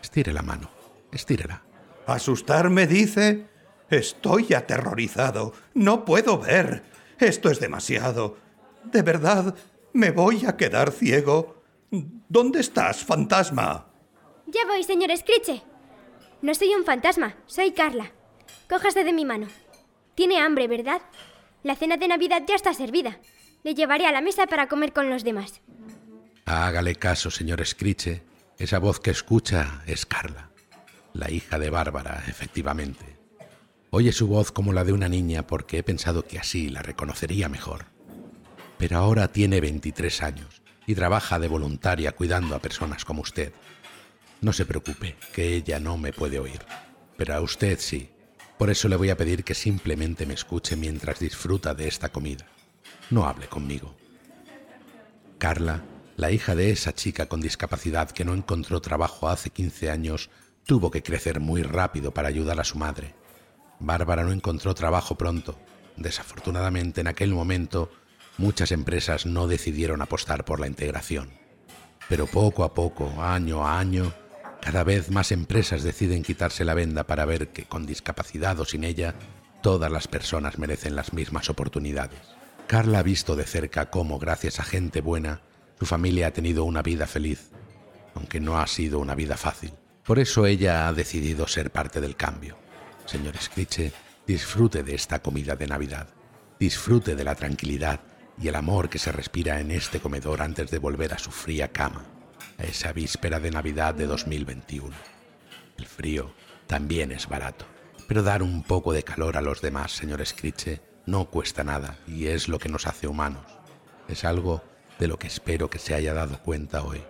Estire 0.00 0.32
la 0.32 0.42
mano, 0.42 0.70
estírela. 1.12 1.62
¿Asustarme, 2.06 2.86
dice? 2.86 3.46
Estoy 3.90 4.54
aterrorizado. 4.54 5.52
No 5.74 6.04
puedo 6.04 6.38
ver. 6.38 6.84
Esto 7.18 7.50
es 7.50 7.60
demasiado. 7.60 8.36
De 8.84 9.02
verdad, 9.02 9.54
me 9.92 10.10
voy 10.10 10.46
a 10.46 10.56
quedar 10.56 10.92
ciego. 10.92 11.62
¿Dónde 11.90 12.60
estás, 12.60 13.04
fantasma? 13.04 13.88
Ya 14.46 14.64
voy, 14.66 14.84
señor 14.84 15.14
Scritche. 15.16 15.62
No 16.40 16.54
soy 16.54 16.74
un 16.74 16.84
fantasma, 16.84 17.36
soy 17.46 17.72
Carla. 17.72 18.12
Cójase 18.68 19.04
de 19.04 19.12
mi 19.12 19.24
mano. 19.24 19.48
Tiene 20.14 20.38
hambre, 20.38 20.68
¿verdad? 20.68 21.02
La 21.62 21.74
cena 21.74 21.96
de 21.96 22.08
Navidad 22.08 22.42
ya 22.46 22.54
está 22.54 22.72
servida. 22.72 23.18
Le 23.64 23.74
llevaré 23.74 24.06
a 24.06 24.12
la 24.12 24.20
mesa 24.20 24.46
para 24.46 24.68
comer 24.68 24.92
con 24.92 25.10
los 25.10 25.24
demás. 25.24 25.60
Hágale 26.44 26.94
caso, 26.94 27.30
señor 27.30 27.64
Scritche. 27.66 28.22
Esa 28.58 28.78
voz 28.78 28.98
que 28.98 29.10
escucha 29.10 29.82
es 29.86 30.04
Carla, 30.04 30.50
la 31.12 31.30
hija 31.30 31.58
de 31.58 31.70
Bárbara, 31.70 32.24
efectivamente. 32.26 33.18
Oye 33.90 34.12
su 34.12 34.26
voz 34.26 34.50
como 34.50 34.72
la 34.72 34.84
de 34.84 34.92
una 34.92 35.08
niña 35.08 35.46
porque 35.46 35.78
he 35.78 35.82
pensado 35.82 36.24
que 36.24 36.38
así 36.38 36.68
la 36.68 36.82
reconocería 36.82 37.48
mejor. 37.48 37.86
Pero 38.78 38.98
ahora 38.98 39.28
tiene 39.28 39.60
23 39.60 40.22
años 40.22 40.62
y 40.86 40.94
trabaja 40.94 41.38
de 41.38 41.48
voluntaria 41.48 42.12
cuidando 42.12 42.54
a 42.54 42.60
personas 42.60 43.04
como 43.04 43.22
usted. 43.22 43.52
No 44.40 44.52
se 44.52 44.66
preocupe, 44.66 45.16
que 45.32 45.54
ella 45.54 45.80
no 45.80 45.98
me 45.98 46.12
puede 46.12 46.38
oír, 46.38 46.60
pero 47.16 47.34
a 47.34 47.40
usted 47.40 47.78
sí. 47.80 48.10
Por 48.56 48.70
eso 48.70 48.88
le 48.88 48.96
voy 48.96 49.10
a 49.10 49.16
pedir 49.16 49.44
que 49.44 49.54
simplemente 49.54 50.26
me 50.26 50.34
escuche 50.34 50.76
mientras 50.76 51.20
disfruta 51.20 51.74
de 51.74 51.88
esta 51.88 52.08
comida. 52.08 52.46
No 53.10 53.26
hable 53.26 53.48
conmigo. 53.48 53.94
Carla, 55.38 55.82
la 56.16 56.30
hija 56.30 56.54
de 56.54 56.70
esa 56.70 56.94
chica 56.94 57.26
con 57.26 57.40
discapacidad 57.40 58.10
que 58.10 58.24
no 58.24 58.34
encontró 58.34 58.80
trabajo 58.80 59.28
hace 59.28 59.50
15 59.50 59.90
años, 59.90 60.30
tuvo 60.64 60.90
que 60.90 61.02
crecer 61.02 61.40
muy 61.40 61.62
rápido 61.62 62.12
para 62.12 62.28
ayudar 62.28 62.60
a 62.60 62.64
su 62.64 62.76
madre 62.76 63.14
Bárbara 63.80 64.24
no 64.24 64.32
encontró 64.32 64.74
trabajo 64.74 65.14
pronto. 65.14 65.58
Desafortunadamente, 65.96 67.00
en 67.00 67.06
aquel 67.06 67.32
momento, 67.32 67.90
muchas 68.36 68.72
empresas 68.72 69.26
no 69.26 69.46
decidieron 69.46 70.02
apostar 70.02 70.44
por 70.44 70.60
la 70.60 70.66
integración. 70.66 71.30
Pero 72.08 72.26
poco 72.26 72.64
a 72.64 72.74
poco, 72.74 73.22
año 73.22 73.66
a 73.66 73.78
año, 73.78 74.12
cada 74.60 74.82
vez 74.82 75.10
más 75.10 75.30
empresas 75.30 75.82
deciden 75.82 76.22
quitarse 76.22 76.64
la 76.64 76.74
venda 76.74 77.04
para 77.04 77.24
ver 77.24 77.48
que, 77.48 77.64
con 77.64 77.86
discapacidad 77.86 78.58
o 78.58 78.64
sin 78.64 78.84
ella, 78.84 79.14
todas 79.62 79.90
las 79.92 80.08
personas 80.08 80.58
merecen 80.58 80.96
las 80.96 81.12
mismas 81.12 81.50
oportunidades. 81.50 82.37
Carla 82.68 82.98
ha 82.98 83.02
visto 83.02 83.34
de 83.34 83.44
cerca 83.44 83.88
cómo, 83.88 84.18
gracias 84.18 84.60
a 84.60 84.62
gente 84.62 85.00
buena, 85.00 85.40
su 85.78 85.86
familia 85.86 86.26
ha 86.26 86.32
tenido 86.32 86.64
una 86.64 86.82
vida 86.82 87.06
feliz, 87.06 87.48
aunque 88.14 88.40
no 88.40 88.58
ha 88.58 88.66
sido 88.66 88.98
una 88.98 89.14
vida 89.14 89.38
fácil. 89.38 89.72
Por 90.04 90.18
eso 90.18 90.44
ella 90.44 90.86
ha 90.86 90.92
decidido 90.92 91.48
ser 91.48 91.70
parte 91.70 91.98
del 91.98 92.14
cambio. 92.14 92.58
Señor 93.06 93.38
Scritche, 93.38 93.90
disfrute 94.26 94.82
de 94.82 94.94
esta 94.94 95.20
comida 95.20 95.56
de 95.56 95.66
Navidad. 95.66 96.08
Disfrute 96.60 97.16
de 97.16 97.24
la 97.24 97.34
tranquilidad 97.36 98.00
y 98.38 98.48
el 98.48 98.54
amor 98.54 98.90
que 98.90 98.98
se 98.98 99.12
respira 99.12 99.60
en 99.60 99.70
este 99.70 99.98
comedor 99.98 100.42
antes 100.42 100.70
de 100.70 100.78
volver 100.78 101.14
a 101.14 101.18
su 101.18 101.30
fría 101.30 101.68
cama, 101.68 102.04
a 102.58 102.64
esa 102.64 102.92
víspera 102.92 103.40
de 103.40 103.50
Navidad 103.50 103.94
de 103.94 104.06
2021. 104.06 104.94
El 105.78 105.86
frío 105.86 106.34
también 106.66 107.12
es 107.12 107.28
barato, 107.28 107.64
pero 108.06 108.22
dar 108.22 108.42
un 108.42 108.62
poco 108.62 108.92
de 108.92 109.04
calor 109.04 109.38
a 109.38 109.42
los 109.42 109.62
demás, 109.62 109.92
señor 109.92 110.24
Scritche, 110.26 110.82
no 111.08 111.30
cuesta 111.30 111.64
nada 111.64 111.98
y 112.06 112.26
es 112.26 112.48
lo 112.48 112.58
que 112.58 112.68
nos 112.68 112.86
hace 112.86 113.08
humanos. 113.08 113.44
Es 114.08 114.24
algo 114.24 114.62
de 114.98 115.08
lo 115.08 115.18
que 115.18 115.26
espero 115.26 115.70
que 115.70 115.78
se 115.78 115.94
haya 115.94 116.14
dado 116.14 116.38
cuenta 116.42 116.82
hoy. 116.82 117.02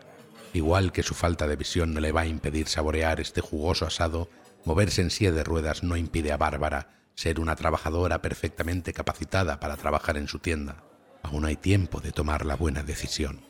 Igual 0.53 0.93
que 0.93 1.03
su 1.03 1.15
falta 1.15 1.47
de 1.47 1.57
visión 1.57 1.93
no 1.93 2.01
le 2.01 2.13
va 2.13 2.23
a 2.23 2.27
impedir 2.27 2.69
saborear 2.69 3.21
este 3.21 3.41
jugoso 3.41 3.87
asado 3.87 4.31
Moverse 4.65 5.01
en 5.01 5.11
silla 5.11 5.33
de 5.33 5.45
ruedas 5.45 5.83
no 5.83 5.97
impide 5.97 6.31
a 6.33 6.37
Bárbara 6.37 6.91
ser 7.15 7.41
una 7.41 7.57
trabajadora 7.57 8.21
perfectamente 8.21 8.93
capacitada 8.93 9.61
para 9.61 9.77
trabajar 9.77 10.17
en 10.17 10.29
su 10.29 10.41
tienda. 10.41 10.85
Aún 11.23 11.45
hay 11.47 11.57
tiempo 11.57 12.01
de 12.01 12.13
tomar 12.13 12.45
la 12.45 12.55
buena 12.55 12.83
decisión. 12.83 13.41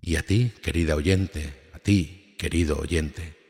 Y 0.00 0.16
a 0.16 0.22
ti, 0.22 0.52
querida 0.62 0.96
oyente, 0.96 1.70
a 1.74 1.78
ti, 1.78 2.34
querido 2.38 2.78
oyente, 2.78 3.43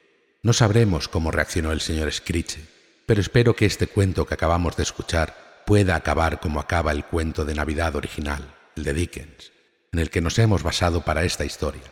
no 0.44 0.52
sabremos 0.52 1.08
cómo 1.08 1.32
reaccionó 1.32 1.72
el 1.72 1.80
señor 1.80 2.12
Scritche, 2.12 2.64
pero 3.06 3.20
espero 3.20 3.56
que 3.56 3.66
este 3.66 3.88
cuento 3.88 4.24
que 4.26 4.34
acabamos 4.34 4.76
de 4.76 4.84
escuchar 4.84 5.64
pueda 5.66 5.96
acabar 5.96 6.38
como 6.38 6.60
acaba 6.60 6.92
el 6.92 7.04
cuento 7.04 7.44
de 7.44 7.56
Navidad 7.56 7.96
original, 7.96 8.54
el 8.76 8.84
de 8.84 8.92
Dickens 8.92 9.54
en 9.94 10.00
el 10.00 10.10
que 10.10 10.20
nos 10.20 10.40
hemos 10.40 10.64
basado 10.64 11.02
para 11.02 11.22
esta 11.22 11.44
historia. 11.44 11.84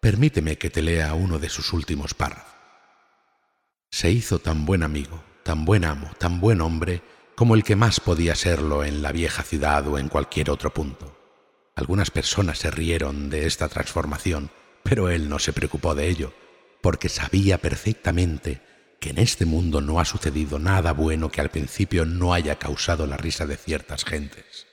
Permíteme 0.00 0.58
que 0.58 0.70
te 0.70 0.82
lea 0.82 1.14
uno 1.14 1.38
de 1.38 1.48
sus 1.48 1.72
últimos 1.72 2.14
párrafos. 2.14 2.52
Se 3.92 4.10
hizo 4.10 4.40
tan 4.40 4.66
buen 4.66 4.82
amigo, 4.82 5.22
tan 5.44 5.64
buen 5.64 5.84
amo, 5.84 6.10
tan 6.18 6.40
buen 6.40 6.60
hombre, 6.60 7.00
como 7.36 7.54
el 7.54 7.62
que 7.62 7.76
más 7.76 8.00
podía 8.00 8.34
serlo 8.34 8.82
en 8.82 9.02
la 9.02 9.12
vieja 9.12 9.44
ciudad 9.44 9.86
o 9.86 9.98
en 9.98 10.08
cualquier 10.08 10.50
otro 10.50 10.74
punto. 10.74 11.16
Algunas 11.76 12.10
personas 12.10 12.58
se 12.58 12.72
rieron 12.72 13.30
de 13.30 13.46
esta 13.46 13.68
transformación, 13.68 14.50
pero 14.82 15.08
él 15.08 15.28
no 15.28 15.38
se 15.38 15.52
preocupó 15.52 15.94
de 15.94 16.08
ello, 16.08 16.34
porque 16.82 17.08
sabía 17.08 17.58
perfectamente 17.58 18.60
que 19.00 19.10
en 19.10 19.18
este 19.18 19.46
mundo 19.46 19.80
no 19.80 19.98
ha 19.98 20.04
sucedido 20.04 20.58
nada 20.58 20.92
bueno 20.92 21.30
que 21.30 21.40
al 21.40 21.50
principio 21.50 22.04
no 22.04 22.34
haya 22.34 22.56
causado 22.56 23.06
la 23.06 23.16
risa 23.16 23.46
de 23.46 23.56
ciertas 23.56 24.04
gentes. 24.04 24.66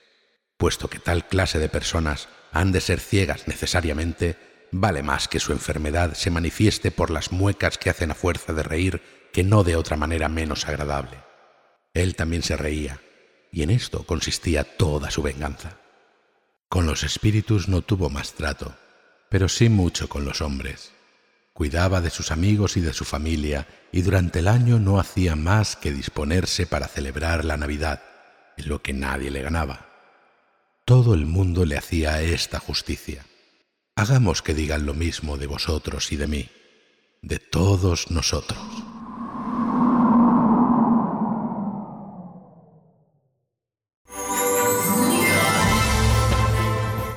Puesto 0.56 0.90
que 0.90 0.98
tal 0.98 1.26
clase 1.26 1.58
de 1.58 1.68
personas 1.68 2.28
han 2.52 2.72
de 2.72 2.80
ser 2.80 3.00
ciegas 3.00 3.48
necesariamente, 3.48 4.36
vale 4.72 5.02
más 5.02 5.26
que 5.26 5.40
su 5.40 5.52
enfermedad 5.52 6.14
se 6.14 6.30
manifieste 6.30 6.90
por 6.90 7.10
las 7.10 7.32
muecas 7.32 7.78
que 7.78 7.90
hacen 7.90 8.10
a 8.10 8.14
fuerza 8.14 8.52
de 8.52 8.62
reír 8.62 9.02
que 9.32 9.42
no 9.42 9.64
de 9.64 9.76
otra 9.76 9.96
manera 9.96 10.28
menos 10.28 10.68
agradable. 10.68 11.18
Él 11.94 12.14
también 12.14 12.42
se 12.42 12.56
reía, 12.56 13.00
y 13.52 13.62
en 13.62 13.70
esto 13.70 14.04
consistía 14.04 14.64
toda 14.64 15.10
su 15.10 15.22
venganza. 15.22 15.78
Con 16.68 16.86
los 16.86 17.02
espíritus 17.02 17.68
no 17.68 17.82
tuvo 17.82 18.10
más 18.10 18.34
trato, 18.34 18.76
pero 19.28 19.48
sí 19.48 19.68
mucho 19.68 20.08
con 20.08 20.24
los 20.24 20.40
hombres. 20.40 20.92
Cuidaba 21.52 22.00
de 22.00 22.10
sus 22.10 22.30
amigos 22.30 22.76
y 22.76 22.80
de 22.80 22.92
su 22.92 23.04
familia, 23.04 23.66
y 23.92 24.02
durante 24.02 24.38
el 24.38 24.48
año 24.48 24.78
no 24.78 24.98
hacía 24.98 25.36
más 25.36 25.76
que 25.76 25.92
disponerse 25.92 26.66
para 26.66 26.88
celebrar 26.88 27.44
la 27.44 27.56
Navidad, 27.56 28.02
en 28.56 28.68
lo 28.68 28.82
que 28.82 28.92
nadie 28.92 29.30
le 29.30 29.42
ganaba. 29.42 29.86
Todo 30.84 31.14
el 31.14 31.26
mundo 31.26 31.64
le 31.64 31.76
hacía 31.76 32.22
esta 32.22 32.58
justicia. 32.58 33.24
Hagamos 33.96 34.42
que 34.42 34.54
digan 34.54 34.86
lo 34.86 34.94
mismo 34.94 35.36
de 35.36 35.46
vosotros 35.46 36.10
y 36.12 36.16
de 36.16 36.26
mí, 36.26 36.48
de 37.22 37.38
todos 37.38 38.10
nosotros. 38.10 38.58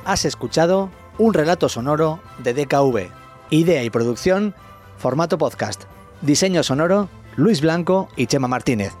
Has 0.04 0.26
escuchado 0.26 0.90
un 1.16 1.32
relato 1.32 1.68
sonoro 1.70 2.20
de 2.38 2.52
DKV. 2.52 3.23
Idea 3.50 3.84
y 3.84 3.90
producción, 3.90 4.54
formato 4.96 5.38
podcast. 5.38 5.84
Diseño 6.22 6.62
sonoro, 6.62 7.08
Luis 7.36 7.60
Blanco 7.60 8.08
y 8.16 8.26
Chema 8.26 8.48
Martínez. 8.48 8.92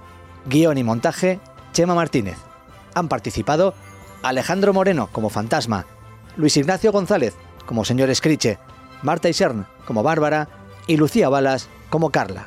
Guión 0.46 0.76
y 0.76 0.84
montaje, 0.84 1.40
Chema 1.72 1.94
Martínez. 1.94 2.36
Han 2.94 3.08
participado 3.08 3.74
Alejandro 4.22 4.72
Moreno 4.72 5.08
como 5.10 5.30
fantasma, 5.30 5.86
Luis 6.36 6.56
Ignacio 6.56 6.92
González 6.92 7.34
como 7.66 7.84
señor 7.84 8.10
Escriche, 8.10 8.58
Marta 9.02 9.28
Isern 9.28 9.66
como 9.86 10.02
Bárbara 10.02 10.48
y 10.86 10.96
Lucía 10.96 11.28
Balas 11.28 11.68
como 11.88 12.10
Carla. 12.10 12.46